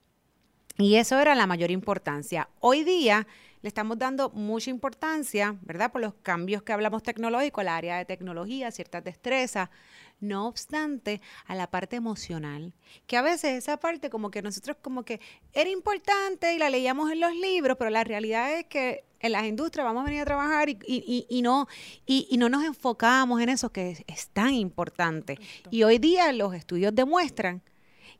Y 0.76 0.96
eso 0.96 1.20
era 1.20 1.36
la 1.36 1.46
mayor 1.46 1.70
importancia. 1.70 2.48
Hoy 2.58 2.82
día 2.82 3.28
le 3.62 3.68
estamos 3.68 3.96
dando 3.96 4.30
mucha 4.30 4.70
importancia, 4.70 5.56
¿verdad? 5.62 5.92
Por 5.92 6.00
los 6.00 6.14
cambios 6.14 6.64
que 6.64 6.72
hablamos 6.72 7.04
tecnológicos, 7.04 7.62
el 7.62 7.68
área 7.68 7.96
de 7.96 8.04
tecnología, 8.04 8.72
ciertas 8.72 9.04
destrezas, 9.04 9.70
no 10.18 10.48
obstante 10.48 11.20
a 11.46 11.54
la 11.54 11.70
parte 11.70 11.94
emocional, 11.94 12.74
que 13.06 13.16
a 13.16 13.22
veces 13.22 13.52
esa 13.52 13.76
parte 13.76 14.10
como 14.10 14.32
que 14.32 14.42
nosotros 14.42 14.76
como 14.82 15.04
que 15.04 15.20
era 15.52 15.70
importante 15.70 16.54
y 16.54 16.58
la 16.58 16.70
leíamos 16.70 17.12
en 17.12 17.20
los 17.20 17.36
libros, 17.36 17.76
pero 17.78 17.90
la 17.90 18.02
realidad 18.02 18.52
es 18.58 18.66
que 18.66 19.04
en 19.20 19.32
las 19.32 19.44
industrias 19.44 19.84
vamos 19.84 20.02
a 20.02 20.04
venir 20.04 20.20
a 20.20 20.24
trabajar 20.24 20.68
y, 20.68 21.40
no, 21.42 21.66
y, 22.06 22.36
no 22.38 22.48
nos 22.48 22.64
enfocamos 22.64 23.40
en 23.40 23.48
eso 23.48 23.70
que 23.70 24.04
es 24.06 24.28
tan 24.28 24.54
importante. 24.54 25.38
Y 25.70 25.82
hoy 25.82 25.98
día 25.98 26.32
los 26.32 26.54
estudios 26.54 26.94
demuestran 26.94 27.62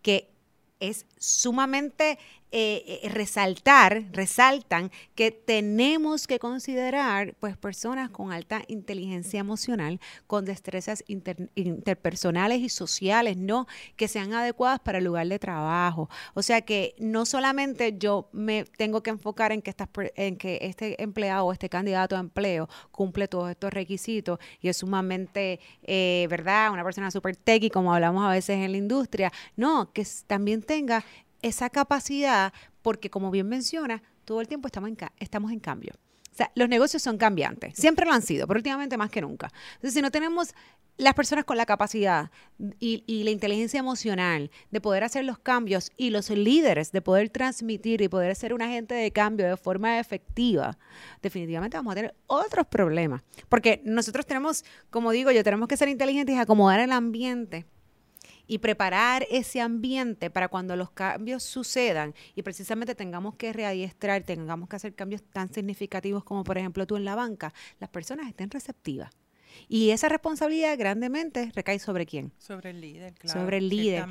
que 0.03 0.31
es 0.81 1.07
sumamente 1.19 2.19
eh, 2.51 3.01
eh, 3.03 3.09
resaltar, 3.11 4.05
resaltan 4.13 4.91
que 5.15 5.31
tenemos 5.31 6.27
que 6.27 6.39
considerar 6.39 7.35
pues 7.41 7.59
personas 7.59 8.09
con 8.09 8.33
alta 8.33 8.63
inteligencia 8.69 9.41
emocional, 9.41 10.01
con 10.27 10.47
destrezas 10.47 11.05
interpersonales 11.07 12.61
y 12.61 12.71
sociales, 12.71 13.37
no 13.37 13.67
que 13.97 14.09
sean 14.09 14.33
adecuadas 14.33 14.81
para 14.81 14.97
el 14.97 15.05
lugar 15.05 15.29
de 15.29 15.39
trabajo. 15.39 16.09
O 16.33 16.43
sea 16.43 16.63
que 16.63 16.95
no 16.99 17.27
solamente 17.27 17.99
yo 17.99 18.31
me 18.33 18.65
tengo 18.65 19.03
que 19.03 19.11
enfocar 19.11 19.53
en 19.53 19.61
que, 19.61 19.69
estas, 19.69 19.89
en 20.17 20.37
que 20.37 20.59
este 20.63 21.03
empleado 21.03 21.45
o 21.45 21.53
este 21.53 21.69
candidato 21.69 22.17
a 22.17 22.21
empleo 22.21 22.69
cumple 22.91 23.29
todos 23.29 23.51
estos 23.51 23.73
requisitos 23.75 24.39
y 24.63 24.69
es 24.69 24.79
sumamente, 24.79 25.61
eh, 25.83 26.27
¿verdad? 26.31 26.73
Una 26.73 26.85
persona 26.85 27.11
súper 27.11 27.37
techy, 27.37 27.69
como 27.69 27.93
hablamos 27.93 28.25
a 28.25 28.31
veces 28.31 28.57
en 28.57 28.73
la 28.73 28.79
industria. 28.79 29.31
No, 29.57 29.93
que 29.93 30.07
también 30.27 30.63
tenga 30.63 31.05
esa 31.43 31.71
capacidad, 31.71 32.53
porque 32.83 33.11
como 33.11 33.31
bien 33.31 33.49
menciona, 33.49 34.03
todo 34.25 34.41
el 34.41 34.49
tiempo 34.49 34.69
estamos 34.69 34.91
en, 34.91 34.97
estamos 35.19 35.53
en 35.53 35.61
cambio. 35.61 35.95
O 36.33 36.37
sea, 36.39 36.53
los 36.55 36.69
negocios 36.69 37.03
son 37.03 37.19
cambiantes, 37.19 37.75
siempre 37.75 38.07
lo 38.07 38.13
han 38.13 38.23
sido, 38.23 38.47
pero 38.47 38.59
últimamente 38.59 38.97
más 38.97 39.11
que 39.11 39.21
nunca. 39.21 39.51
Entonces, 39.75 39.95
si 39.95 40.03
no 40.03 40.11
tenemos 40.11 40.55
las 40.97 41.15
personas 41.15 41.45
con 41.45 41.57
la 41.57 41.67
capacidad 41.67 42.31
y, 42.81 43.05
y, 43.07 43.23
la 43.25 43.31
inteligencia 43.31 43.79
emocional 43.79 44.51
de 44.71 44.81
poder 44.81 45.05
hacer 45.05 45.25
los 45.25 45.39
cambios 45.39 45.91
y 45.97 46.11
los 46.11 46.29
líderes 46.31 46.93
de 46.93 47.01
poder 47.01 47.31
transmitir 47.31 48.03
y 48.03 48.09
poder 48.09 48.35
ser 48.35 48.53
un 48.53 48.63
agente 48.63 48.95
de 48.95 49.11
cambio 49.13 49.49
de 49.49 49.57
forma 49.57 49.99
efectiva, 49.99 50.77
definitivamente 51.23 51.77
vamos 51.77 51.93
a 51.93 51.95
tener 51.97 52.15
otros 52.27 52.67
problemas. 52.67 53.23
Porque 53.49 53.81
nosotros 53.85 54.27
tenemos, 54.27 54.65
como 54.91 55.13
digo 55.13 55.31
yo, 55.31 55.43
tenemos 55.45 55.69
que 55.69 55.77
ser 55.77 55.89
inteligentes 55.89 56.37
y 56.37 56.39
acomodar 56.39 56.81
el 56.81 56.93
ambiente 56.93 57.67
y 58.49 58.59
preparar 58.59 59.27
ese 59.31 59.61
ambiente 59.61 60.31
para 60.31 60.49
cuando 60.49 60.75
los 60.75 60.91
cambios 60.91 61.45
sucedan 61.45 62.15
y 62.35 62.43
precisamente 62.43 62.97
tengamos 62.97 63.37
que 63.37 63.53
readiestrar, 63.53 64.25
tengamos 64.25 64.69
que 64.69 64.77
hacer 64.77 64.95
cambios 64.95 65.23
tan 65.23 65.53
significativos 65.53 66.25
como 66.25 66.43
por 66.43 66.59
ejemplo 66.59 66.87
tú 66.87 66.97
en 66.97 67.05
la 67.05 67.15
banca, 67.15 67.53
las 67.79 67.91
personas 67.91 68.27
estén 68.27 68.51
receptivas. 68.51 69.11
Y 69.69 69.91
esa 69.91 70.09
responsabilidad 70.09 70.79
grandemente 70.79 71.53
recae 71.55 71.79
sobre 71.79 72.07
quién? 72.07 72.33
Sobre 72.39 72.71
el 72.71 72.81
líder, 72.81 73.15
claro. 73.15 73.41
Sobre 73.41 73.59
el 73.59 73.69
líder. 73.69 74.07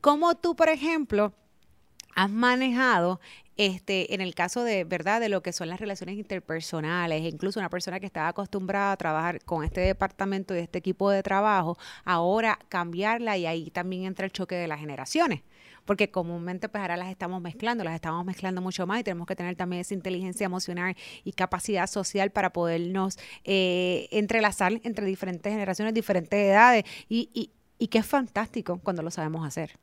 ¿Cómo 0.00 0.36
tú, 0.36 0.56
por 0.56 0.68
ejemplo, 0.68 1.34
has 2.14 2.30
manejado 2.30 3.20
este, 3.56 4.14
en 4.14 4.20
el 4.20 4.34
caso 4.34 4.64
de, 4.64 4.84
¿verdad?, 4.84 5.20
de 5.20 5.28
lo 5.28 5.42
que 5.42 5.52
son 5.52 5.68
las 5.68 5.80
relaciones 5.80 6.16
interpersonales, 6.16 7.22
incluso 7.22 7.60
una 7.60 7.70
persona 7.70 8.00
que 8.00 8.06
estaba 8.06 8.28
acostumbrada 8.28 8.92
a 8.92 8.96
trabajar 8.96 9.44
con 9.44 9.64
este 9.64 9.80
departamento 9.80 10.54
y 10.54 10.58
este 10.58 10.78
equipo 10.78 11.10
de 11.10 11.22
trabajo, 11.22 11.78
ahora 12.04 12.58
cambiarla 12.68 13.36
y 13.36 13.46
ahí 13.46 13.70
también 13.70 14.04
entra 14.04 14.26
el 14.26 14.32
choque 14.32 14.56
de 14.56 14.68
las 14.68 14.80
generaciones 14.80 15.42
porque 15.84 16.10
comúnmente 16.10 16.68
pues 16.68 16.80
ahora 16.80 16.96
las 16.96 17.10
estamos 17.10 17.40
mezclando, 17.42 17.84
las 17.84 17.94
estamos 17.94 18.24
mezclando 18.24 18.60
mucho 18.62 18.86
más 18.86 19.00
y 19.00 19.04
tenemos 19.04 19.26
que 19.26 19.36
tener 19.36 19.56
también 19.56 19.80
esa 19.80 19.94
inteligencia 19.94 20.46
emocional 20.46 20.96
y 21.24 21.32
capacidad 21.32 21.86
social 21.86 22.30
para 22.30 22.52
podernos 22.52 23.18
eh, 23.44 24.08
entrelazar 24.10 24.80
entre 24.82 25.06
diferentes 25.06 25.52
generaciones, 25.52 25.94
diferentes 25.94 26.38
edades 26.38 26.84
y, 27.08 27.28
y, 27.34 27.50
y 27.78 27.88
que 27.88 27.98
es 27.98 28.06
fantástico 28.06 28.80
cuando 28.82 29.02
lo 29.02 29.10
sabemos 29.10 29.46
hacer. 29.46 29.78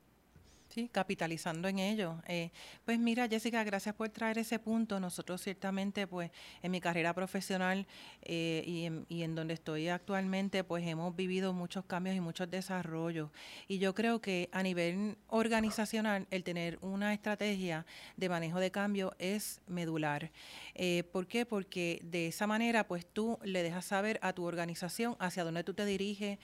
Sí, 0.72 0.88
capitalizando 0.90 1.68
en 1.68 1.78
ello. 1.78 2.22
Eh, 2.26 2.50
pues 2.86 2.98
mira, 2.98 3.28
Jessica, 3.28 3.62
gracias 3.62 3.94
por 3.94 4.08
traer 4.08 4.38
ese 4.38 4.58
punto. 4.58 4.98
Nosotros 4.98 5.42
ciertamente, 5.42 6.06
pues 6.06 6.30
en 6.62 6.70
mi 6.70 6.80
carrera 6.80 7.12
profesional 7.12 7.86
eh, 8.22 8.64
y, 8.66 8.86
en, 8.86 9.04
y, 9.10 9.22
en, 9.22 9.34
donde 9.34 9.52
estoy 9.52 9.88
actualmente, 9.88 10.64
pues 10.64 10.86
hemos 10.86 11.14
vivido 11.14 11.52
muchos 11.52 11.84
cambios 11.84 12.16
y 12.16 12.20
muchos 12.20 12.50
desarrollos. 12.50 13.28
Y 13.68 13.80
yo 13.80 13.94
creo 13.94 14.22
que 14.22 14.48
a 14.50 14.62
nivel 14.62 15.18
organizacional, 15.26 16.26
el 16.30 16.42
tener 16.42 16.78
una 16.80 17.12
estrategia 17.12 17.84
de 18.16 18.30
manejo 18.30 18.58
de 18.58 18.70
cambio 18.70 19.12
es 19.18 19.60
medular. 19.66 20.30
Eh, 20.74 21.04
¿Por 21.12 21.26
qué? 21.26 21.44
Porque 21.44 22.00
de 22.02 22.28
esa 22.28 22.46
manera, 22.46 22.88
pues 22.88 23.04
tú 23.04 23.38
le 23.44 23.62
dejas 23.62 23.84
saber 23.84 24.18
a 24.22 24.32
tu 24.32 24.44
organización 24.44 25.16
hacia 25.18 25.44
dónde 25.44 25.64
tú 25.64 25.74
te 25.74 25.84
diriges, 25.84 26.38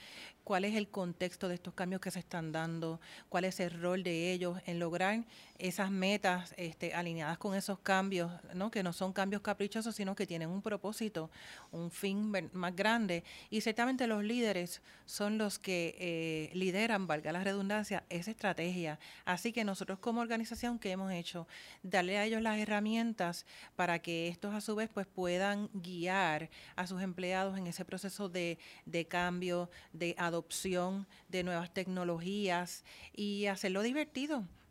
cuál 0.49 0.65
es 0.65 0.75
el 0.75 0.89
contexto 0.89 1.47
de 1.47 1.53
estos 1.53 1.75
cambios 1.75 2.01
que 2.01 2.09
se 2.09 2.17
están 2.17 2.51
dando, 2.51 2.99
cuál 3.29 3.45
es 3.45 3.59
el 3.59 3.69
rol 3.69 4.01
de 4.01 4.18
ellos 4.19 4.59
en 4.65 4.79
lograr 4.79 5.23
esas 5.59 5.91
metas 5.91 6.53
este, 6.57 6.93
alineadas 6.93 7.37
con 7.37 7.53
esos 7.53 7.79
cambios, 7.79 8.31
¿no? 8.53 8.71
que 8.71 8.81
no 8.81 8.93
son 8.93 9.11
cambios 9.11 9.41
caprichosos, 9.41 9.93
sino 9.93 10.15
que 10.15 10.25
tienen 10.25 10.49
un 10.49 10.61
propósito, 10.61 11.29
un 11.71 11.91
fin 11.91 12.31
más 12.53 12.75
grande. 12.75 13.23
Y 13.49 13.61
ciertamente 13.61 14.07
los 14.07 14.23
líderes 14.23 14.81
son 15.05 15.37
los 15.37 15.59
que 15.59 15.95
eh, 15.99 16.55
lideran, 16.55 17.07
valga 17.07 17.31
la 17.33 17.43
redundancia, 17.43 18.03
esa 18.09 18.31
estrategia. 18.31 18.99
Así 19.25 19.51
que 19.51 19.65
nosotros 19.65 19.99
como 19.99 20.21
organización, 20.21 20.79
¿qué 20.79 20.91
hemos 20.91 21.11
hecho? 21.11 21.45
Darle 21.83 22.17
a 22.17 22.25
ellos 22.25 22.41
las 22.41 22.57
herramientas 22.57 23.45
para 23.75 23.99
que 23.99 24.29
estos 24.29 24.55
a 24.55 24.61
su 24.61 24.75
vez 24.75 24.89
pues, 24.93 25.07
puedan 25.07 25.69
guiar 25.73 26.49
a 26.77 26.87
sus 26.87 27.01
empleados 27.01 27.57
en 27.57 27.67
ese 27.67 27.83
proceso 27.83 28.29
de, 28.29 28.57
de 28.85 29.05
cambio, 29.05 29.69
de 29.91 30.15
adopción 30.17 31.05
de 31.27 31.43
nuevas 31.43 31.73
tecnologías 31.73 32.83
y 33.13 33.47
hacerlo 33.47 33.81
divertido 33.81 34.08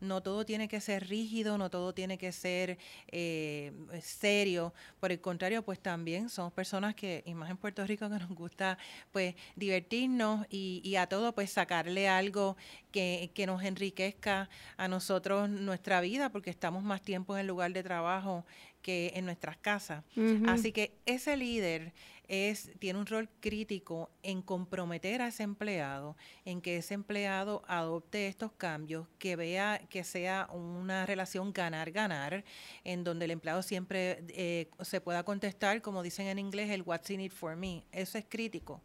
no 0.00 0.22
todo 0.22 0.44
tiene 0.44 0.68
que 0.68 0.80
ser 0.80 1.08
rígido, 1.08 1.58
no 1.58 1.70
todo 1.70 1.92
tiene 1.92 2.18
que 2.18 2.32
ser 2.32 2.78
eh, 3.08 3.72
serio. 4.00 4.72
Por 5.00 5.12
el 5.12 5.20
contrario, 5.20 5.62
pues 5.62 5.80
también 5.80 6.28
somos 6.28 6.52
personas 6.52 6.94
que, 6.94 7.22
y 7.26 7.34
más 7.34 7.50
en 7.50 7.56
Puerto 7.56 7.84
Rico, 7.86 8.08
que 8.08 8.18
nos 8.18 8.30
gusta 8.30 8.78
pues 9.12 9.34
divertirnos 9.56 10.46
y, 10.50 10.80
y 10.84 10.96
a 10.96 11.06
todo 11.08 11.34
pues 11.34 11.50
sacarle 11.50 12.08
algo 12.08 12.56
que, 12.92 13.30
que, 13.34 13.46
nos 13.46 13.62
enriquezca 13.62 14.48
a 14.76 14.88
nosotros 14.88 15.48
nuestra 15.48 16.00
vida, 16.00 16.30
porque 16.30 16.50
estamos 16.50 16.82
más 16.82 17.02
tiempo 17.02 17.34
en 17.34 17.40
el 17.40 17.46
lugar 17.46 17.72
de 17.72 17.82
trabajo 17.82 18.44
que 18.82 19.12
en 19.16 19.24
nuestras 19.24 19.56
casas. 19.56 20.04
Así 20.46 20.72
que 20.72 20.92
ese 21.04 21.36
líder 21.36 21.92
es, 22.28 22.70
tiene 22.78 22.98
un 22.98 23.06
rol 23.06 23.28
crítico 23.40 24.10
en 24.22 24.42
comprometer 24.42 25.22
a 25.22 25.28
ese 25.28 25.42
empleado, 25.42 26.14
en 26.44 26.60
que 26.60 26.76
ese 26.76 26.92
empleado 26.92 27.62
adopte 27.66 28.28
estos 28.28 28.52
cambios, 28.52 29.06
que 29.18 29.34
vea 29.34 29.80
que 29.88 30.04
sea 30.04 30.48
una 30.52 31.06
relación 31.06 31.52
ganar-ganar, 31.52 32.44
en 32.84 33.02
donde 33.02 33.24
el 33.24 33.30
empleado 33.30 33.62
siempre 33.62 34.24
eh, 34.28 34.68
se 34.82 35.00
pueda 35.00 35.22
contestar, 35.22 35.80
como 35.80 36.02
dicen 36.02 36.26
en 36.26 36.38
inglés, 36.38 36.70
el 36.70 36.82
what's 36.82 37.08
in 37.10 37.22
it 37.22 37.32
for 37.32 37.56
me. 37.56 37.84
Eso 37.92 38.18
es 38.18 38.26
crítico, 38.28 38.82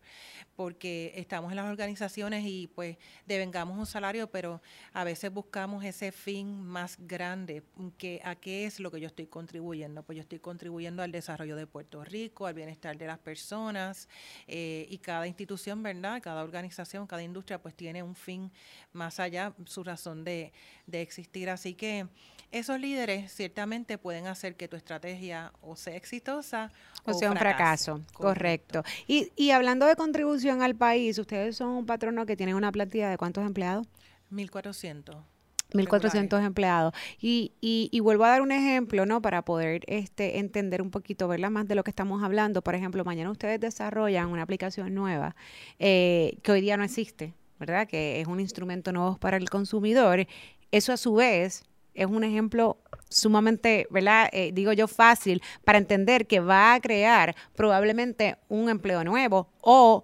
porque 0.56 1.12
estamos 1.15 1.51
en 1.51 1.58
las 1.58 1.69
organizaciones 1.69 2.45
y 2.45 2.67
pues 2.67 2.97
devengamos 3.25 3.77
un 3.77 3.86
salario, 3.86 4.32
pero 4.32 4.62
a 4.93 5.03
veces 5.03 5.32
buscamos 5.34 5.84
ese 5.84 6.13
fin 6.13 6.62
más 6.63 6.97
grande, 6.97 7.63
que 7.97 8.21
a 8.23 8.36
qué 8.36 8.65
es 8.65 8.79
lo 8.79 8.89
que 8.89 9.01
yo 9.01 9.08
estoy 9.08 9.27
contribuyendo. 9.27 10.03
Pues 10.03 10.15
yo 10.15 10.21
estoy 10.21 10.39
contribuyendo 10.39 11.03
al 11.03 11.12
desarrollo 11.12 11.58
de 11.58 11.67
Puerto 11.67 12.06
Rico, 12.06 12.45
al 12.45 12.53
bienestar 12.53 12.97
de 12.97 13.08
las 13.08 13.19
personas 13.19 13.33
personas 13.34 14.08
eh, 14.48 14.86
y 14.89 15.00
cada 15.00 15.26
institución, 15.26 15.82
¿verdad? 15.82 16.22
Cada 16.22 16.43
organización, 16.43 17.08
cada 17.08 17.24
industria, 17.24 17.58
pues 17.60 17.74
tiene 17.74 18.04
un 18.04 18.13
fin 18.13 18.52
más 18.91 19.19
allá, 19.19 19.54
su 19.65 19.84
razón 19.84 20.24
de, 20.24 20.54
de 20.86 21.02
existir. 21.02 21.50
Así 21.50 21.74
que 21.74 22.06
esos 22.52 22.80
líderes 22.80 23.34
ciertamente 23.34 23.98
pueden 23.98 24.28
hacer 24.28 24.56
que 24.56 24.67
tu 24.67 24.76
estrategia 24.76 25.52
o 25.63 25.76
sea 25.76 25.96
exitosa 25.96 26.72
o, 27.06 27.13
sea 27.13 27.32
un 27.32 27.38
fracaso. 27.38 28.02
Correcto. 28.13 28.84
Y, 29.08 29.32
y 29.36 29.50
hablando 29.50 29.88
de 29.88 29.96
contribución 29.96 30.62
al 30.62 30.76
país, 30.76 31.17
ustedes 31.17 31.58
son 31.58 31.69
un 31.69 31.86
patrono 31.88 32.28
que 32.28 32.38
tiene 32.38 32.54
una 32.54 32.72
plantilla 32.72 33.10
de 33.10 33.17
cuántos 33.17 33.43
empleados? 33.43 33.88
1400. 34.30 35.33
1.400 35.71 36.45
empleados. 36.45 36.93
Y, 37.19 37.54
y, 37.62 37.89
y, 37.91 37.99
vuelvo 37.99 38.26
a 38.26 38.30
dar 38.30 38.41
un 38.41 38.52
ejemplo, 38.52 39.06
¿no? 39.06 39.21
Para 39.21 39.43
poder 39.43 39.82
este, 39.88 40.39
entender 40.39 40.82
un 40.82 40.91
poquito, 40.91 41.28
¿verdad? 41.28 41.49
Más 41.49 41.67
de 41.67 41.76
lo 41.76 41.84
que 41.84 41.91
estamos 41.91 42.23
hablando. 42.23 42.62
Por 42.62 42.76
ejemplo, 42.76 43.04
mañana 43.04 43.32
ustedes 43.32 43.60
desarrollan 43.60 44.30
una 44.30 44.43
aplicación 44.43 44.93
nueva 44.93 45.36
eh, 45.80 46.38
que 46.43 46.52
hoy 46.52 46.62
día 46.62 46.78
no 46.78 46.84
existe, 46.84 47.34
¿verdad? 47.60 47.88
Que 47.88 48.21
es 48.21 48.28
un 48.28 48.39
instrumento 48.39 48.91
nuevo 48.91 49.17
para 49.17 49.38
el 49.38 49.49
consumidor. 49.49 50.28
Eso 50.71 50.93
a 50.93 50.97
su 50.97 51.15
vez 51.15 51.63
es 51.93 52.08
un 52.08 52.23
ejemplo 52.23 52.78
sumamente, 53.10 53.88
¿verdad? 53.89 54.30
Eh, 54.32 54.52
digo 54.54 54.73
yo 54.73 54.88
fácil 54.88 55.41
para 55.63 55.78
entender 55.78 56.28
que 56.28 56.39
va 56.39 56.73
a 56.73 56.82
crear 56.82 57.36
probablemente 57.56 58.38
un 58.49 58.69
empleo 58.69 59.04
nuevo 59.04 59.49
o 59.62 60.04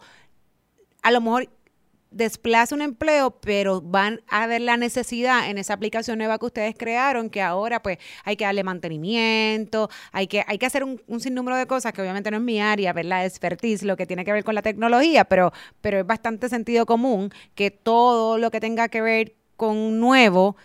a 1.02 1.12
lo 1.12 1.22
mejor 1.22 1.50
desplaza 2.12 2.76
un 2.76 2.82
empleo, 2.82 3.40
pero 3.40 3.82
van 3.82 4.22
a 4.28 4.48
ver 4.48 4.62
la 4.62 4.78
necesidad 4.78 5.50
en 5.50 5.58
esa 5.58 5.74
aplicación 5.74 6.18
nueva 6.18 6.40
que 6.40 6.48
ustedes 6.48 6.76
crearon, 6.78 7.30
que 7.30 7.42
ahora 7.42 7.82
pues 7.82 7.98
hay 8.24 8.36
que 8.36 8.46
darle 8.46 8.64
mantenimiento, 8.64 9.90
hay 10.12 10.28
que, 10.28 10.44
hay 10.48 10.58
que 10.58 10.66
hacer 10.66 10.84
un, 10.84 11.00
sinnúmero 11.20 11.58
de 11.58 11.68
cosas 11.68 11.94
que 11.94 12.02
obviamente 12.02 12.32
no 12.32 12.38
es 12.38 12.44
mi 12.44 12.60
área, 12.62 12.94
ver 12.94 13.06
la 13.06 13.26
expertise, 13.26 13.84
lo 13.84 13.96
que 13.96 14.06
tiene 14.06 14.26
que 14.26 14.32
ver 14.32 14.44
con 14.44 14.56
la 14.56 14.62
tecnología, 14.62 15.26
pero, 15.26 15.52
pero 15.82 16.00
es 16.00 16.06
bastante 16.06 16.50
sentido 16.50 16.86
común 16.86 17.32
que 17.56 17.72
todo 17.72 18.38
lo 18.38 18.52
que 18.52 18.60
tenga 18.60 18.90
que 18.90 19.02
ver 19.02 19.36
con 19.56 20.00
nuevo, 20.00 20.56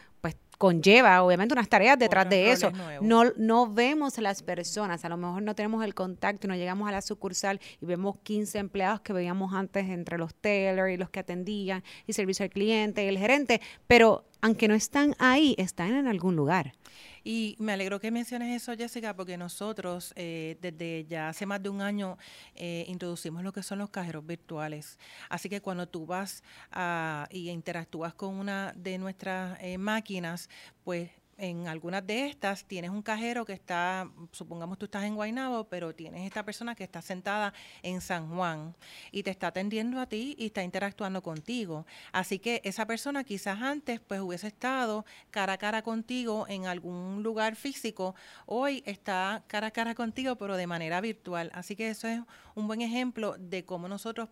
conlleva 0.59 1.23
obviamente 1.23 1.55
unas 1.55 1.69
tareas 1.69 1.99
detrás 1.99 2.29
de 2.29 2.51
eso. 2.51 2.73
No, 3.01 3.25
no 3.37 3.73
vemos 3.73 4.19
a 4.19 4.23
las 4.23 4.43
personas, 4.43 5.05
a 5.05 5.09
lo 5.09 5.17
mejor 5.17 5.43
no 5.43 5.55
tenemos 5.55 5.85
el 5.85 5.95
contacto, 5.95 6.49
no 6.49 6.55
llegamos 6.55 6.89
a 6.89 6.93
la 6.93 7.03
sucursal 7.03 7.61
y 7.81 7.87
vemos 7.87 8.17
15 8.23 8.59
empleados 8.59 9.01
que 9.01 9.13
veíamos 9.13 9.55
antes 9.55 9.89
entre 9.89 10.19
los 10.19 10.35
tellers 10.35 10.93
y 10.93 10.97
los 10.97 11.11
que 11.11 11.21
atendían 11.21 11.83
y 12.07 12.13
servicio 12.13 12.45
al 12.45 12.51
cliente 12.51 13.05
y 13.05 13.09
el 13.09 13.19
gerente, 13.19 13.61
pero 13.87 14.25
aunque 14.41 14.69
no 14.69 14.75
están 14.75 15.15
ahí, 15.19 15.55
están 15.59 15.95
en 15.95 16.07
algún 16.07 16.37
lugar. 16.37 16.75
Y 17.23 17.57
me 17.59 17.73
alegro 17.73 18.01
que 18.01 18.11
menciones 18.11 18.63
eso, 18.63 18.77
Jessica, 18.77 19.15
porque 19.15 19.37
nosotros 19.37 20.13
eh, 20.17 20.59
desde 20.61 21.07
ya 21.09 21.29
hace 21.29 21.47
más 21.47 21.63
de 21.63 21.69
un 21.69 21.81
año 21.81 22.19
eh, 22.55 22.85
introducimos 22.89 23.43
lo 23.43 23.53
que 23.53 23.63
son 23.63 23.79
los 23.79 23.91
cajeros 23.91 24.27
virtuales. 24.27 24.99
Así 25.29 25.49
que 25.49 25.61
cuando 25.61 25.89
tú 25.89 26.07
vas 26.07 26.43
a, 26.71 27.27
y 27.31 27.51
interactúas 27.51 28.15
con 28.15 28.35
una 28.35 28.73
de 28.77 28.99
nuestras 28.99 29.59
eh, 29.61 29.79
máquinas, 29.79 30.49
pues 30.85 31.11
en 31.39 31.69
algunas 31.69 32.07
de 32.07 32.27
estas 32.27 32.65
tienes 32.65 32.91
un 32.91 33.03
cajero 33.03 33.45
que 33.45 33.53
está, 33.53 34.11
supongamos 34.33 34.79
tú 34.79 34.87
estás 34.87 35.05
en 35.05 35.15
Guaynabo, 35.15 35.65
pero 35.65 35.95
tienes 35.95 36.27
esta 36.27 36.45
persona 36.45 36.75
que 36.75 36.85
está 36.85 37.03
sentada 37.03 37.53
en 37.83 38.01
San 38.01 38.35
Juan 38.35 38.75
y 39.11 39.23
te 39.23 39.31
está 39.31 39.49
atendiendo 39.49 40.01
a 40.01 40.07
ti 40.07 40.35
y 40.39 40.47
está 40.47 40.63
interactuando 40.63 41.23
contigo. 41.23 41.87
Así 42.13 42.39
que 42.39 42.61
esa 42.65 42.87
persona 42.87 43.25
quizás 43.25 43.61
antes 43.61 44.01
pues 44.01 44.21
hubiese 44.21 44.49
estado 44.49 45.05
cara 45.31 45.55
a 45.55 45.59
cara 45.59 45.83
contigo 45.83 46.47
en 46.49 46.67
algún 46.67 47.23
lugar 47.23 47.57
físico, 47.57 48.15
hoy 48.47 48.83
está 48.87 49.43
cara 49.47 49.69
a 49.69 49.71
cara 49.71 49.95
contigo 49.95 50.37
pero 50.37 50.57
de 50.57 50.67
manera 50.67 51.01
virtual. 51.01 51.51
Así 51.55 51.77
que 51.77 51.89
eso 51.89 52.09
es 52.09 52.21
un 52.55 52.67
buen 52.67 52.81
ejemplo 52.81 53.37
de 53.39 53.65
cómo 53.65 53.89
nosotros 53.89 54.29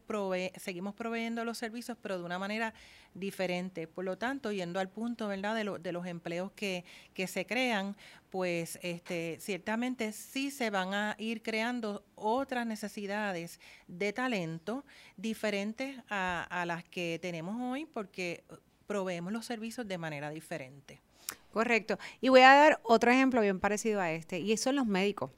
seguimos 0.57 0.95
proveyendo 0.95 1.45
los 1.45 1.59
servicios 1.59 1.99
pero 2.01 2.19
de 2.19 2.25
una 2.25 2.39
manera 2.39 2.75
diferente. 3.15 3.87
Por 3.87 4.05
lo 4.05 4.17
tanto, 4.17 4.53
yendo 4.53 4.81
al 4.81 4.89
punto, 4.89 5.29
¿verdad?, 5.29 5.55
de, 5.55 5.79
de 5.79 5.93
los 5.93 6.07
empleos 6.07 6.53
que, 6.53 6.85
que 7.15 7.27
se 7.27 7.47
crean, 7.47 7.97
pues 8.31 8.79
este, 8.83 9.39
ciertamente 9.41 10.13
sí 10.13 10.51
se 10.51 10.71
van 10.71 10.95
a 10.95 11.17
ir 11.19 11.43
creando 11.43 12.05
otras 12.15 12.67
necesidades 12.67 13.61
de 13.89 14.13
talento 14.13 14.85
diferentes 15.17 15.99
a, 16.09 16.47
a 16.51 16.65
las 16.65 16.85
que 16.85 17.19
tenemos 17.21 17.61
hoy 17.61 17.85
porque 17.85 18.45
proveemos 18.87 19.33
los 19.33 19.47
servicios 19.47 19.87
de 19.87 19.99
manera 19.99 20.31
diferente. 20.31 21.01
Correcto. 21.53 21.99
Y 22.21 22.31
voy 22.31 22.41
a 22.41 22.55
dar 22.55 22.81
otro 22.83 23.11
ejemplo 23.11 23.41
bien 23.41 23.61
parecido 23.61 24.01
a 24.01 24.11
este, 24.13 24.39
y 24.39 24.57
son 24.57 24.77
los 24.77 24.87
médicos. 24.87 25.31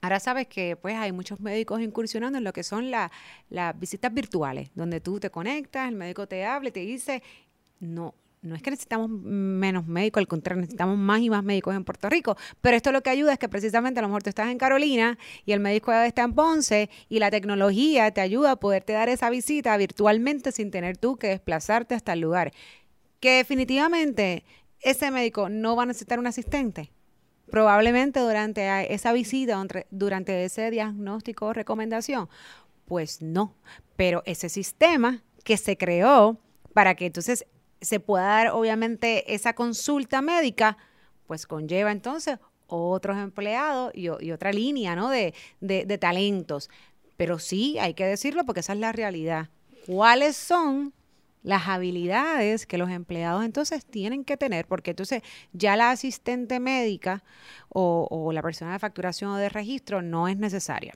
Ahora 0.00 0.20
sabes 0.20 0.46
que 0.46 0.76
pues 0.76 0.94
hay 0.94 1.12
muchos 1.12 1.40
médicos 1.40 1.80
incursionando 1.80 2.38
en 2.38 2.44
lo 2.44 2.52
que 2.52 2.62
son 2.62 2.90
las 2.90 3.10
visitas 3.80 4.12
virtuales, 4.12 4.70
donde 4.74 5.00
tú 5.00 5.18
te 5.18 5.30
conectas, 5.30 5.88
el 5.88 5.96
médico 5.96 6.26
te 6.28 6.44
habla 6.44 6.68
y 6.68 6.72
te 6.72 6.80
dice, 6.80 7.22
no, 7.80 8.14
no 8.42 8.54
es 8.54 8.62
que 8.62 8.70
necesitamos 8.70 9.10
menos 9.10 9.86
médicos, 9.86 10.20
al 10.20 10.28
contrario, 10.28 10.60
necesitamos 10.60 10.96
más 10.96 11.20
y 11.20 11.30
más 11.30 11.42
médicos 11.42 11.74
en 11.74 11.84
Puerto 11.84 12.08
Rico, 12.08 12.36
pero 12.60 12.76
esto 12.76 12.92
lo 12.92 13.02
que 13.02 13.10
ayuda 13.10 13.32
es 13.32 13.38
que 13.38 13.48
precisamente 13.48 13.98
a 13.98 14.02
lo 14.02 14.08
mejor 14.08 14.22
tú 14.22 14.28
estás 14.28 14.50
en 14.50 14.58
Carolina 14.58 15.18
y 15.44 15.52
el 15.52 15.60
médico 15.60 15.92
está 15.92 16.22
en 16.22 16.34
Ponce 16.34 16.90
y 17.08 17.18
la 17.18 17.30
tecnología 17.30 18.10
te 18.12 18.20
ayuda 18.20 18.52
a 18.52 18.56
poderte 18.56 18.92
dar 18.92 19.08
esa 19.08 19.30
visita 19.30 19.76
virtualmente 19.76 20.52
sin 20.52 20.70
tener 20.70 20.96
tú 20.96 21.16
que 21.16 21.28
desplazarte 21.28 21.94
hasta 21.94 22.12
el 22.12 22.20
lugar. 22.20 22.52
Que 23.20 23.38
definitivamente 23.38 24.44
ese 24.80 25.10
médico 25.10 25.48
no 25.48 25.74
va 25.74 25.82
a 25.84 25.86
necesitar 25.86 26.18
un 26.18 26.26
asistente. 26.26 26.92
Probablemente 27.50 28.20
durante 28.20 28.92
esa 28.92 29.12
visita, 29.12 29.62
durante 29.90 30.44
ese 30.44 30.70
diagnóstico 30.70 31.46
o 31.46 31.52
recomendación, 31.52 32.28
pues 32.86 33.22
no. 33.22 33.54
Pero 33.96 34.22
ese 34.26 34.48
sistema 34.48 35.22
que 35.44 35.56
se 35.56 35.76
creó 35.76 36.38
para 36.72 36.94
que 36.94 37.06
entonces 37.06 37.46
se 37.80 38.00
pueda 38.00 38.24
dar 38.24 38.48
obviamente 38.48 39.34
esa 39.34 39.54
consulta 39.54 40.22
médica, 40.22 40.76
pues 41.26 41.46
conlleva 41.46 41.92
entonces 41.92 42.38
otros 42.66 43.16
empleados 43.16 43.92
y, 43.94 44.08
otra 44.08 44.52
línea 44.52 44.96
¿no? 44.96 45.08
de, 45.08 45.34
de 45.60 45.98
talentos. 45.98 46.68
Pero 47.16 47.38
sí, 47.38 47.78
hay 47.78 47.94
que 47.94 48.04
decirlo 48.04 48.44
porque 48.44 48.60
esa 48.60 48.72
es 48.72 48.80
la 48.80 48.92
realidad. 48.92 49.50
¿Cuáles 49.86 50.36
son 50.36 50.92
las 51.46 51.68
habilidades 51.68 52.66
que 52.66 52.76
los 52.76 52.90
empleados 52.90 53.44
entonces 53.44 53.86
tienen 53.86 54.24
que 54.24 54.36
tener, 54.36 54.66
porque 54.66 54.90
entonces 54.90 55.22
ya 55.52 55.76
la 55.76 55.92
asistente 55.92 56.58
médica 56.58 57.22
o, 57.68 58.32
la 58.32 58.42
persona 58.42 58.72
de 58.72 58.80
facturación 58.80 59.30
o 59.30 59.36
de 59.36 59.48
registro 59.48 60.02
no 60.02 60.26
es 60.26 60.36
necesaria. 60.36 60.94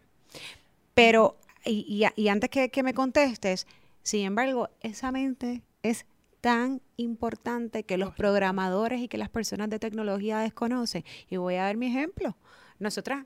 Pero, 0.93 1.39
y, 1.65 2.05
antes 2.29 2.51
que, 2.51 2.69
que 2.69 2.83
me 2.83 2.95
contestes, 2.95 3.69
sin 4.03 4.25
embargo, 4.27 4.69
esa 4.81 5.13
mente 5.13 5.63
es 5.85 6.05
tan 6.41 6.83
importante 6.97 7.85
que 7.85 7.97
los 7.97 8.13
programadores 8.13 9.01
y 9.03 9.07
que 9.07 9.19
las 9.19 9.29
personas 9.29 9.71
de 9.71 9.79
tecnología 9.79 10.41
desconocen. 10.41 11.05
Y 11.29 11.37
voy 11.37 11.55
a 11.55 11.63
dar 11.63 11.77
mi 11.77 11.87
ejemplo. 11.87 12.37
Nosotras 12.81 13.25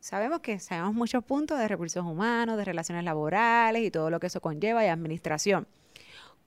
sabemos 0.00 0.40
que 0.40 0.58
sabemos 0.58 0.92
muchos 0.92 1.24
puntos 1.24 1.58
de 1.58 1.68
recursos 1.68 2.04
humanos, 2.04 2.58
de 2.58 2.66
relaciones 2.66 3.02
laborales 3.04 3.82
y 3.82 3.90
todo 3.90 4.10
lo 4.10 4.20
que 4.20 4.26
eso 4.26 4.42
conlleva 4.42 4.84
y 4.84 4.88
administración. 4.88 5.66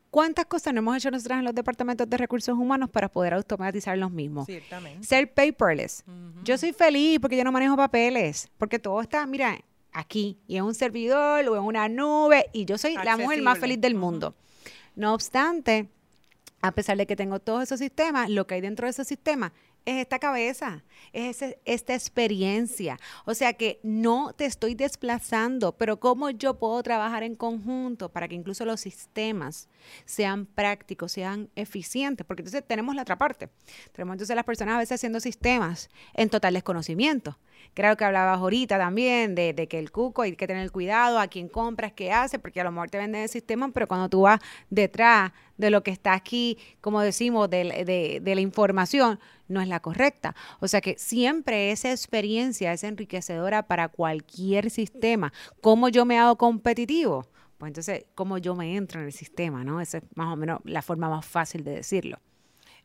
¿Cuántas 0.10 0.46
cosas 0.46 0.74
no 0.74 0.80
hemos 0.80 0.98
hecho 0.98 1.12
nosotros 1.12 1.38
en 1.38 1.46
los 1.46 1.54
departamentos 1.54 2.10
de 2.10 2.18
recursos 2.18 2.58
humanos 2.58 2.90
para 2.90 3.10
poder 3.10 3.34
automatizar 3.36 3.98
los 3.98 4.12
mismos? 4.12 4.48
Ciertamente. 4.48 5.06
Ser 5.06 5.32
paperless. 5.32 6.04
Yo 6.44 6.58
soy 6.58 6.74
feliz 6.74 7.20
porque 7.20 7.38
yo 7.38 7.44
no 7.44 7.52
manejo 7.52 7.76
papeles, 7.78 8.50
porque 8.58 8.80
todo 8.80 9.02
está, 9.02 9.26
mira, 9.28 9.60
aquí, 9.92 10.40
y 10.48 10.58
en 10.58 10.64
un 10.64 10.74
servidor 10.74 11.48
o 11.48 11.56
en 11.56 11.64
una 11.64 11.88
nube, 11.90 12.48
y 12.54 12.66
yo 12.66 12.78
soy 12.78 12.96
la 12.96 13.18
mujer 13.18 13.42
más 13.42 13.60
feliz 13.60 13.80
del 13.80 13.96
mundo. 13.96 14.36
No 14.96 15.14
obstante, 15.14 15.90
a 16.62 16.72
pesar 16.72 16.98
de 16.98 17.06
que 17.06 17.16
tengo 17.16 17.40
todos 17.40 17.64
esos 17.64 17.80
sistemas, 17.80 18.30
lo 18.30 18.48
que 18.48 18.56
hay 18.56 18.62
dentro 18.62 18.88
de 18.88 18.92
esos 18.92 19.08
sistemas 19.08 19.52
es 19.86 19.98
esta 19.98 20.20
cabeza, 20.20 20.84
es 21.14 21.44
esta 21.66 21.94
experiencia. 21.94 23.00
O 23.26 23.34
sea 23.34 23.54
que 23.54 23.80
no 23.84 24.34
te 24.34 24.46
estoy 24.46 24.76
desplazando, 24.76 25.78
pero 25.78 26.00
cómo 26.00 26.30
yo 26.30 26.60
puedo 26.60 26.82
trabajar 26.84 27.24
en 27.24 27.36
conjunto 27.36 28.10
para 28.10 28.28
que 28.28 28.36
incluso 28.36 28.66
los 28.66 28.82
sistemas 28.82 29.68
sean 30.06 30.46
prácticos, 30.46 31.12
sean 31.12 31.50
eficientes, 31.56 32.26
porque 32.26 32.42
entonces 32.42 32.64
tenemos 32.68 32.96
la 32.96 33.02
otra 33.02 33.18
parte. 33.18 33.50
Tenemos 33.92 34.14
entonces 34.14 34.36
las 34.36 34.46
personas 34.46 34.76
a 34.76 34.80
veces 34.80 34.96
haciendo 34.96 35.20
sistemas 35.20 35.90
en 36.14 36.30
total 36.30 36.54
desconocimiento. 36.54 37.38
Creo 37.74 37.96
que 37.98 38.06
hablabas 38.06 38.40
ahorita 38.40 38.78
también 38.78 39.36
de, 39.36 39.68
que 39.70 39.80
el 39.80 39.92
cuco 39.92 40.24
hay 40.24 40.36
que 40.36 40.48
tener 40.48 40.72
cuidado 40.72 41.20
a 41.20 41.28
quién 41.28 41.48
compras, 41.48 41.94
qué 41.94 42.12
hace, 42.12 42.40
porque 42.40 42.62
a 42.62 42.64
lo 42.64 42.72
mejor 42.72 42.90
te 42.90 42.98
venden 42.98 43.24
el 43.24 43.30
sistema, 43.30 43.70
pero 43.72 43.88
cuando 43.88 44.10
tú 44.10 44.22
vas 44.22 44.40
detrás 44.70 45.32
de 45.58 45.70
lo 45.70 45.84
que 45.84 45.92
está 45.92 46.14
aquí, 46.14 46.58
como 46.82 47.02
decimos, 47.02 47.50
de, 47.50 48.20
de 48.22 48.36
la 48.36 48.42
información, 48.42 49.20
no 49.48 49.62
es 49.62 49.68
la 49.68 49.80
correcta. 49.80 50.36
O 50.60 50.68
sea 50.68 50.82
que 50.82 50.98
siempre 50.98 51.72
esa 51.72 51.92
experiencia 51.92 52.72
es 52.72 52.84
enriquecedora 52.84 53.64
para 53.64 53.90
cualquier 53.90 54.70
sistema. 54.70 55.34
¿Cómo 55.62 55.90
yo 55.90 56.06
me 56.06 56.18
hago 56.18 56.38
competitivo? 56.38 57.26
Pues 57.58 57.72
entonces, 57.72 58.06
¿cómo 58.16 58.38
yo 58.38 58.56
me 58.56 58.78
entro 58.78 59.02
en 59.02 59.08
el 59.08 59.14
sistema? 59.14 59.66
¿no? 59.66 59.82
Esa 59.82 59.98
es 59.98 60.04
más 60.16 60.32
o 60.32 60.38
menos 60.38 60.62
la 60.64 60.82
forma 60.82 61.10
más 61.10 61.26
fácil 61.26 61.64
de 61.66 61.72
decirlo. 61.72 62.20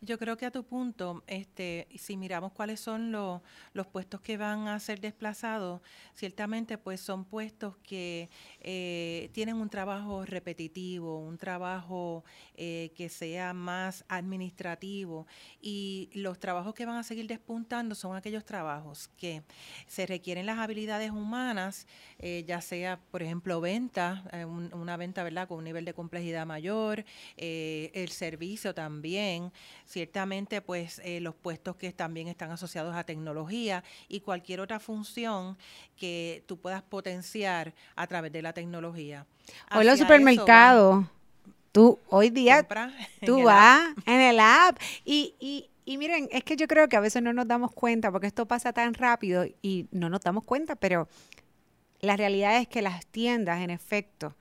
Yo 0.01 0.19
creo 0.19 0.37
que 0.37 0.47
a 0.47 0.51
tu 0.51 0.65
punto, 0.65 1.23
este, 1.27 1.87
si 1.97 2.17
miramos 2.17 2.53
cuáles 2.53 2.81
son 2.81 3.13
los, 3.13 3.41
los 3.73 3.87
puestos 3.87 4.21
que 4.21 4.37
van 4.37 4.69
a 4.69 4.79
ser 4.81 5.01
desplazados, 5.01 5.81
ciertamente 6.15 6.79
pues 6.79 7.01
son 7.01 7.25
puestos 7.25 7.77
que 7.79 8.29
eh, 8.61 9.31
tienen 9.33 9.57
un 9.57 9.69
trabajo 9.69 10.25
repetitivo, 10.25 11.19
un 11.19 11.39
trabajo 11.39 12.25
eh, 12.57 12.93
que 12.97 13.09
sea 13.09 13.55
más 13.55 14.05
administrativo 14.09 15.27
y 15.61 16.11
los 16.15 16.39
trabajos 16.39 16.75
que 16.75 16.87
van 16.87 16.97
a 16.97 17.03
seguir 17.03 17.27
despuntando 17.27 17.95
son 17.95 18.17
aquellos 18.17 18.45
trabajos 18.45 19.09
que 19.17 19.43
se 19.87 20.07
requieren 20.07 20.47
las 20.47 20.59
habilidades 20.59 21.11
humanas, 21.11 21.87
eh, 22.19 22.45
ya 22.47 22.61
sea, 22.61 22.99
por 23.11 23.23
ejemplo, 23.23 23.61
venta, 23.61 24.25
una 24.73 24.97
venta, 24.97 25.23
¿verdad?, 25.23 25.49
con 25.49 25.59
un 25.59 25.65
nivel 25.65 25.85
de 25.85 25.95
complejidad 25.95 26.47
mayor, 26.47 27.05
el 27.37 28.09
servicio 28.09 28.75
también 28.75 29.53
ciertamente 29.85 30.61
pues 30.61 31.01
eh, 31.05 31.21
los 31.21 31.35
puestos 31.35 31.77
que 31.77 31.93
también 31.93 32.29
están 32.29 32.51
asociados 32.51 32.95
a 32.95 33.05
tecnología 33.05 33.85
y 34.09 34.21
cualquier 34.21 34.61
otra 34.61 34.81
función 34.81 35.57
que 35.97 36.43
tú 36.47 36.59
puedas 36.59 36.83
potenciar 36.83 37.75
a 37.97 38.07
través 38.07 38.33
de 38.33 38.43
la 38.43 38.53
tecnología. 38.53 39.27
Hoy 39.75 39.85
los 39.85 39.99
supermercados, 39.99 41.05
tú 41.73 41.99
hoy 42.09 42.31
día 42.31 42.67
tú 43.25 43.43
vas 43.43 43.95
en 44.07 44.21
el 44.21 44.41
app 44.41 44.79
y, 45.05 45.35
y, 45.39 45.71
y 45.85 45.99
miren, 45.99 46.29
es 46.33 46.45
que 46.45 46.57
yo 46.57 46.67
creo 46.67 46.89
que 46.89 46.97
a 46.97 47.01
veces 47.01 47.23
no 47.23 47.33
nos 47.33 47.47
damos 47.47 47.73
cuenta 47.73 48.11
porque 48.11 48.27
esto 48.27 48.47
pasa 48.47 48.73
tan 48.73 48.95
rápido 48.95 49.45
y 49.61 49.87
no 49.91 50.09
nos 50.09 50.23
damos 50.23 50.45
cuenta, 50.45 50.77
pero 50.77 51.09
la 52.01 52.17
realidad 52.17 52.59
es 52.59 52.69
que 52.69 52.83
las 52.83 53.07
tiendas, 53.07 53.61
en 53.61 53.71
efecto, 53.71 54.35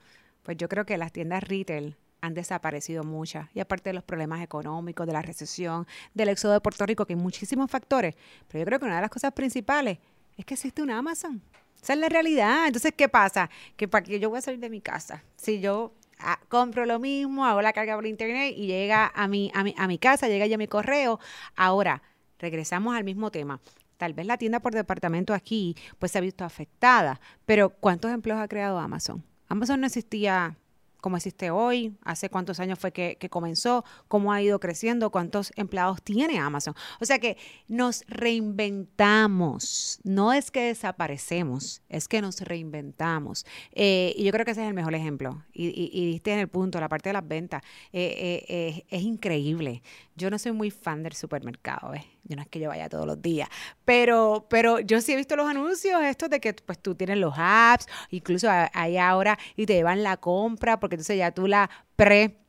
pues 0.44 0.58
yo 0.58 0.68
creo 0.68 0.86
que 0.86 0.98
las 0.98 1.12
tiendas 1.12 1.44
retail 1.44 1.96
han 2.24 2.34
desaparecido 2.34 3.04
muchas. 3.04 3.50
Y 3.54 3.60
aparte 3.60 3.90
de 3.90 3.94
los 3.94 4.04
problemas 4.04 4.42
económicos, 4.42 5.06
de 5.06 5.12
la 5.12 5.22
recesión, 5.22 5.86
del 6.14 6.30
éxodo 6.30 6.54
de 6.54 6.62
Puerto 6.62 6.86
Rico, 6.86 7.06
que 7.06 7.14
hay 7.14 7.20
muchísimos 7.20 7.70
factores. 7.70 8.16
Pero 8.48 8.60
yo 8.60 8.66
creo 8.66 8.80
que 8.80 8.86
una 8.86 8.96
de 8.96 9.02
las 9.02 9.10
cosas 9.10 9.34
principales 9.34 9.98
es 10.38 10.46
que 10.46 10.54
existe 10.54 10.82
una 10.82 10.98
Amazon. 10.98 11.42
Esa 11.82 11.94
es 11.94 12.00
la 12.00 12.08
realidad. 12.08 12.66
Entonces, 12.66 12.94
¿qué 12.96 13.10
pasa? 13.10 13.50
Que 13.76 13.90
para 13.90 14.06
que 14.06 14.22
yo 14.22 14.30
voy 14.30 14.40
a 14.40 14.42
salir 14.42 14.62
de 14.62 14.70
mi 14.70 14.80
casa, 14.80 15.22
si 15.36 15.60
yo 15.60 15.94
ah, 16.20 16.40
compro 16.48 16.86
lo 16.86 16.98
mismo, 16.98 17.46
hago 17.46 17.62
la 17.62 17.74
carga 17.74 17.96
por 17.96 18.06
internet 18.06 18.54
y 18.56 18.68
llega 18.68 19.12
a 19.14 19.28
mi, 19.28 19.52
a 19.54 19.84
a 19.84 19.88
mi 19.88 19.98
casa, 19.98 20.30
llega 20.30 20.48
ya 20.48 20.58
mi 20.58 20.68
correo. 20.68 21.20
Ahora, 21.58 22.02
regresamos 22.40 22.96
al 22.96 23.04
mismo 23.04 23.32
tema 23.32 23.60
tal 23.98 24.14
vez 24.14 24.26
la 24.26 24.38
tienda 24.38 24.60
por 24.60 24.74
departamento 24.74 25.34
aquí 25.34 25.78
pues 25.98 26.12
se 26.12 26.18
ha 26.18 26.22
visto 26.22 26.44
afectada, 26.44 27.22
pero 27.46 27.70
¿cuántos 27.70 28.12
empleos 28.12 28.40
ha 28.42 28.50
creado 28.50 28.78
Amazon? 28.80 29.24
Amazon 29.48 29.80
no 29.80 29.88
existía 29.88 30.58
como 31.04 31.18
existe 31.18 31.52
hoy, 31.52 31.98
hace 32.06 32.30
cuántos 32.30 32.62
años 32.62 32.80
fue 32.80 32.94
que, 32.94 33.18
comenzó, 33.30 33.84
cómo 34.08 34.32
ha 34.32 34.42
ido 34.42 34.62
creciendo, 34.62 35.10
cuántos 35.10 35.52
empleados 35.58 36.02
tiene 36.02 36.40
Amazon. 36.40 36.76
O 37.02 37.06
sea 37.06 37.20
que 37.20 37.36
nos 37.68 38.06
reinventamos, 38.08 40.00
no 40.06 40.32
es 40.32 40.50
que 40.50 40.62
desaparecemos, 40.62 41.82
es 41.90 42.08
que 42.08 42.22
nos 42.22 42.40
reinventamos. 42.40 43.46
Eh, 43.74 44.14
y 44.16 44.24
yo 44.24 44.32
creo 44.32 44.46
que 44.46 44.52
ese 44.52 44.62
es 44.62 44.70
el 44.70 44.74
mejor 44.74 44.96
ejemplo. 44.96 45.44
Y, 45.52 46.12
diste 46.14 46.32
en 46.32 46.40
el 46.40 46.48
punto, 46.48 46.80
la 46.80 46.88
parte 46.88 47.10
de 47.10 47.14
las 47.14 47.28
ventas, 47.28 47.62
eh, 47.92 48.46
eh, 48.48 48.86
es 48.88 49.02
increíble. 49.02 49.84
Yo 50.16 50.30
no 50.30 50.40
soy 50.40 50.54
muy 50.54 50.72
fan 50.72 51.04
del 51.04 51.16
supermercado, 51.16 51.94
¿eh? 51.96 52.13
Yo 52.24 52.36
no 52.36 52.42
es 52.42 52.48
que 52.48 52.60
yo 52.60 52.70
vaya 52.70 52.90
todos 52.90 53.06
los 53.06 53.22
días, 53.22 53.50
pero, 53.86 54.48
pero 54.50 54.80
yo 54.80 55.02
sí 55.02 55.14
he 55.14 55.16
visto 55.16 55.36
los 55.36 55.50
anuncios 55.50 56.02
estos 56.04 56.30
de 56.30 56.40
que 56.40 56.54
pues 56.54 56.80
tú 56.80 56.96
tienes 56.96 57.18
los 57.18 57.34
apps, 57.38 57.88
incluso 58.10 58.50
hay 58.50 58.98
ahora 58.98 59.38
y 59.56 59.66
te 59.66 59.74
llevan 59.74 60.04
la 60.04 60.18
compra 60.18 60.80
porque 60.80 60.96
entonces 60.96 61.18
ya 61.18 61.32
tú 61.32 61.48
la 61.48 61.70
pre 61.96 62.43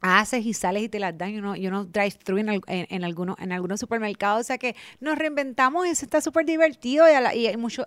haces 0.00 0.46
y 0.46 0.54
sales 0.54 0.84
y 0.84 0.88
te 0.88 0.98
las 0.98 1.16
dan 1.16 1.30
y 1.30 1.38
uno, 1.38 1.56
y 1.56 1.66
uno 1.66 1.84
drive-thru 1.84 2.38
en, 2.38 2.62
en, 2.66 3.04
algunos, 3.04 3.38
en 3.38 3.52
algunos 3.52 3.80
supermercados. 3.80 4.40
O 4.40 4.44
sea 4.44 4.58
que 4.58 4.74
nos 5.00 5.18
reinventamos 5.18 5.86
eso 5.86 6.04
está 6.04 6.20
súper 6.20 6.46
divertido 6.46 7.04
y, 7.34 7.56
mucho, 7.56 7.84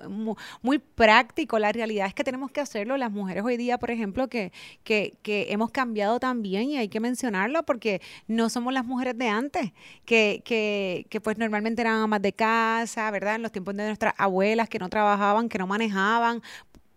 muy, 0.61 0.79
práctico. 0.79 1.57
La 1.59 1.71
realidad 1.71 2.07
es 2.07 2.13
que 2.13 2.23
tenemos 2.23 2.51
que 2.51 2.61
hacerlo. 2.61 2.97
Las 2.97 3.11
mujeres 3.11 3.43
hoy 3.43 3.57
día, 3.57 3.77
por 3.77 3.91
ejemplo, 3.91 4.27
que, 4.27 4.51
que, 4.83 5.15
que 5.23 5.47
hemos 5.49 5.71
cambiado 5.71 6.19
también 6.19 6.69
y 6.69 6.77
hay 6.77 6.89
que 6.89 6.99
mencionarlo 6.99 7.63
porque 7.63 8.01
no 8.27 8.49
somos 8.49 8.73
las 8.73 8.85
mujeres 8.85 9.17
de 9.17 9.29
antes, 9.29 9.73
que, 10.05 10.41
que, 10.45 11.07
que 11.09 11.21
pues 11.21 11.37
normalmente 11.37 11.81
eran 11.81 12.01
amas 12.01 12.21
de 12.21 12.33
casa, 12.33 13.09
¿verdad? 13.11 13.35
En 13.35 13.41
los 13.41 13.51
tiempos 13.51 13.75
de 13.75 13.85
nuestras 13.87 14.13
abuelas 14.17 14.69
que 14.69 14.79
no 14.79 14.89
trabajaban, 14.89 15.49
que 15.49 15.57
no 15.57 15.67
manejaban. 15.67 16.41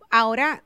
Ahora 0.09 0.63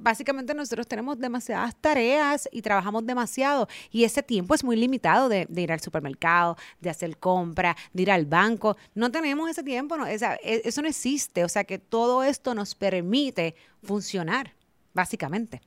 básicamente 0.00 0.54
nosotros 0.54 0.86
tenemos 0.86 1.18
demasiadas 1.18 1.74
tareas 1.76 2.48
y 2.52 2.62
trabajamos 2.62 3.04
demasiado 3.04 3.68
y 3.90 4.04
ese 4.04 4.22
tiempo 4.22 4.54
es 4.54 4.64
muy 4.64 4.76
limitado 4.76 5.28
de, 5.28 5.46
ir 5.56 5.72
al 5.72 5.80
supermercado, 5.80 6.56
de 6.80 6.90
hacer 6.90 7.16
compra, 7.18 7.76
de 7.92 8.02
ir 8.02 8.10
al 8.10 8.26
banco. 8.26 8.76
No 8.94 9.10
tenemos 9.10 9.50
ese 9.50 9.62
tiempo, 9.62 9.96
no, 9.96 10.06
e, 10.06 10.18
eso 10.42 10.82
no 10.82 10.88
existe. 10.88 11.44
O 11.44 11.48
sea 11.48 11.64
que 11.64 11.78
todo 11.78 12.22
esto 12.22 12.54
nos 12.54 12.74
permite 12.74 13.54
funcionar, 13.82 14.54
básicamente. 14.94 15.60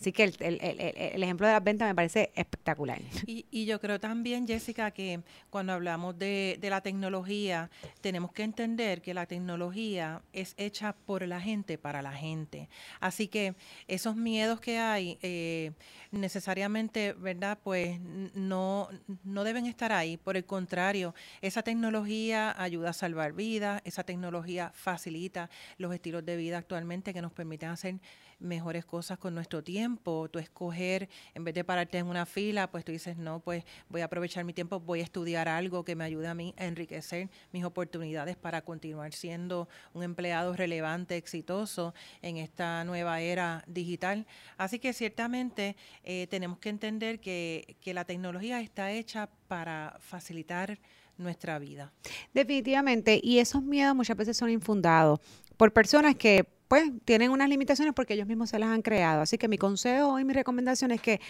Así 0.00 0.12
que 0.12 0.24
el, 0.24 1.22
ejemplo 1.22 1.46
de 1.46 1.52
las 1.52 1.64
ventas 1.64 1.88
me 1.88 1.94
parece 1.94 2.30
espectacular. 2.36 3.00
Y, 3.26 3.64
yo 3.64 3.80
creo 3.80 3.98
también, 3.98 4.46
Jessica, 4.46 4.92
que 4.92 5.20
cuando 5.50 5.72
hablamos 5.72 6.16
de, 6.18 6.58
la 6.62 6.80
tecnología, 6.80 7.68
tenemos 8.00 8.32
que 8.32 8.44
entender 8.44 9.02
que 9.02 9.12
la 9.12 9.26
tecnología 9.26 10.22
es 10.32 10.54
hecha 10.56 10.94
por 10.94 11.26
la 11.26 11.40
gente, 11.40 11.78
para 11.78 12.00
la 12.00 12.12
gente. 12.12 12.68
Así 13.00 13.26
que 13.26 13.54
esos 13.88 14.14
miedos 14.14 14.60
que 14.60 14.78
hay, 14.78 15.18
eh, 15.22 15.72
necesariamente, 16.12 17.12
¿verdad? 17.14 17.58
Pues 17.62 17.98
no, 18.00 18.88
no 19.24 19.44
deben 19.44 19.66
estar 19.66 19.92
ahí. 19.92 20.16
Por 20.16 20.36
el 20.36 20.44
contrario, 20.44 21.14
esa 21.40 21.62
tecnología 21.62 22.54
ayuda 22.62 22.90
a 22.90 22.92
salvar 22.92 23.32
vidas, 23.32 23.82
esa 23.84 24.04
tecnología 24.04 24.70
facilita 24.74 25.50
los 25.76 25.92
estilos 25.92 26.24
de 26.24 26.36
vida 26.36 26.58
actualmente 26.58 27.12
que 27.12 27.20
nos 27.20 27.32
permiten 27.32 27.70
hacer 27.70 27.96
mejores 28.40 28.84
cosas 28.84 29.18
con 29.18 29.34
nuestro 29.34 29.62
tiempo. 29.62 30.28
Tú 30.30 30.38
escoger, 30.38 31.08
en 31.34 31.44
vez 31.44 31.54
de 31.54 31.64
pararte 31.64 31.98
en 31.98 32.06
una 32.06 32.26
fila, 32.26 32.70
pues 32.70 32.84
tú 32.84 32.92
dices, 32.92 33.16
no, 33.16 33.40
pues 33.40 33.64
voy 33.88 34.00
a 34.00 34.06
aprovechar 34.06 34.44
mi 34.44 34.52
tiempo, 34.52 34.80
voy 34.80 35.00
a 35.00 35.04
estudiar 35.04 35.48
algo 35.48 35.84
que 35.84 35.96
me 35.96 36.04
ayude 36.04 36.28
a 36.28 36.34
mí 36.34 36.54
a 36.56 36.66
enriquecer 36.66 37.28
mis 37.52 37.64
oportunidades 37.64 38.36
para 38.36 38.62
continuar 38.62 39.12
siendo 39.12 39.68
un 39.94 40.02
empleado 40.02 40.54
relevante, 40.54 41.16
exitoso 41.16 41.94
en 42.22 42.36
esta 42.36 42.84
nueva 42.84 43.20
era 43.20 43.64
digital. 43.66 44.26
Así 44.56 44.78
que 44.78 44.92
ciertamente 44.92 45.76
eh, 46.04 46.26
tenemos 46.30 46.58
que 46.58 46.68
entender 46.68 47.20
que, 47.20 47.76
que 47.80 47.94
la 47.94 48.04
tecnología 48.04 48.60
está 48.60 48.92
hecha 48.92 49.28
para 49.48 49.96
facilitar 50.00 50.78
nuestra 51.16 51.58
vida. 51.58 51.92
Definitivamente, 52.32 53.20
y 53.22 53.40
esos 53.40 53.62
miedos 53.62 53.94
muchas 53.94 54.16
veces 54.16 54.36
son 54.36 54.50
infundados 54.50 55.20
por 55.56 55.72
personas 55.72 56.14
que 56.14 56.46
pues 56.68 56.92
tienen 57.04 57.30
unas 57.30 57.48
limitaciones 57.48 57.94
porque 57.94 58.14
ellos 58.14 58.26
mismos 58.26 58.50
se 58.50 58.58
las 58.58 58.70
han 58.70 58.82
creado. 58.82 59.22
Así 59.22 59.38
que 59.38 59.48
mi 59.48 59.58
consejo 59.58 60.20
y 60.20 60.24
mi 60.24 60.34
recomendación 60.34 60.90
es 60.90 61.00
que 61.00 61.20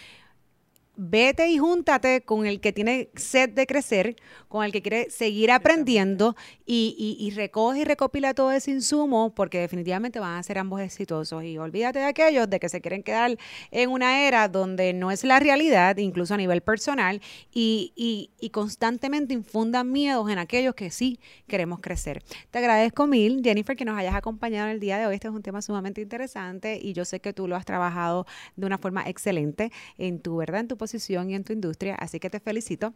vete 1.01 1.47
y 1.47 1.57
júntate 1.57 2.21
con 2.21 2.45
el 2.45 2.59
que 2.59 2.73
tiene 2.73 3.09
sed 3.15 3.51
de 3.51 3.65
crecer, 3.65 4.17
con 4.49 4.65
el 4.65 4.73
que 4.73 4.81
quiere 4.81 5.09
seguir 5.09 5.49
aprendiendo 5.49 6.35
y, 6.65 7.31
recoge 7.35 7.79
y 7.79 7.83
recopila 7.85 8.33
todo 8.33 8.51
ese 8.51 8.71
insumo 8.71 9.33
porque 9.33 9.61
definitivamente 9.61 10.19
van 10.19 10.37
a 10.37 10.43
ser 10.43 10.57
ambos 10.57 10.81
exitosos. 10.81 11.45
Y 11.45 11.57
olvídate 11.57 11.99
de 11.99 12.05
aquellos 12.05 12.49
de 12.49 12.59
que 12.59 12.67
se 12.67 12.81
quieren 12.81 13.01
quedar 13.01 13.37
en 13.71 13.89
una 13.89 14.27
era 14.27 14.49
donde 14.49 14.91
no 14.91 15.09
es 15.09 15.23
la 15.23 15.39
realidad, 15.39 15.95
incluso 15.97 16.33
a 16.33 16.37
nivel 16.37 16.59
personal, 16.61 17.21
y, 17.53 18.29
y 18.37 18.49
constantemente 18.49 19.33
infundan 19.33 19.89
miedos 19.89 20.29
en 20.29 20.37
aquellos 20.37 20.75
que 20.75 20.91
sí 20.91 21.17
queremos 21.47 21.79
crecer. 21.79 22.21
Te 22.51 22.59
agradezco 22.59 23.07
mil, 23.07 23.41
Jennifer, 23.41 23.77
que 23.77 23.85
nos 23.85 23.97
hayas 23.97 24.15
acompañado 24.15 24.67
en 24.67 24.73
el 24.73 24.79
día 24.81 24.97
de 24.97 25.07
hoy. 25.07 25.15
Este 25.15 25.29
es 25.29 25.33
un 25.33 25.43
tema 25.43 25.61
sumamente 25.61 26.01
interesante 26.01 26.77
y 26.81 26.91
yo 26.91 27.05
sé 27.05 27.21
que 27.21 27.31
tú 27.31 27.47
lo 27.47 27.55
has 27.55 27.63
trabajado 27.63 28.25
de 28.57 28.65
una 28.65 28.77
forma 28.77 29.07
excelente 29.07 29.71
en 29.97 30.19
tu, 30.19 30.35
¿verdad? 30.35 30.59
En 30.59 30.67
tu 30.67 30.75
posición 30.75 30.88
y 31.29 31.35
en 31.35 31.43
tu 31.43 31.53
industria. 31.53 31.95
Así 31.95 32.19
que 32.19 32.29
te 32.29 32.39
felicito. 32.39 32.93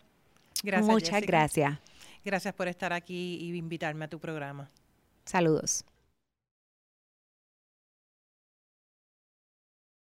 Gracias. 0.63 0.89
Muchas 0.89 1.21
gracias. 1.21 1.79
Gracias 2.23 2.53
por 2.53 2.67
estar 2.67 2.93
aquí 2.93 3.37
y 3.41 3.55
invitarme 3.55 4.05
a 4.05 4.07
tu 4.07 4.19
programa. 4.19 4.69
Saludos. 5.25 5.85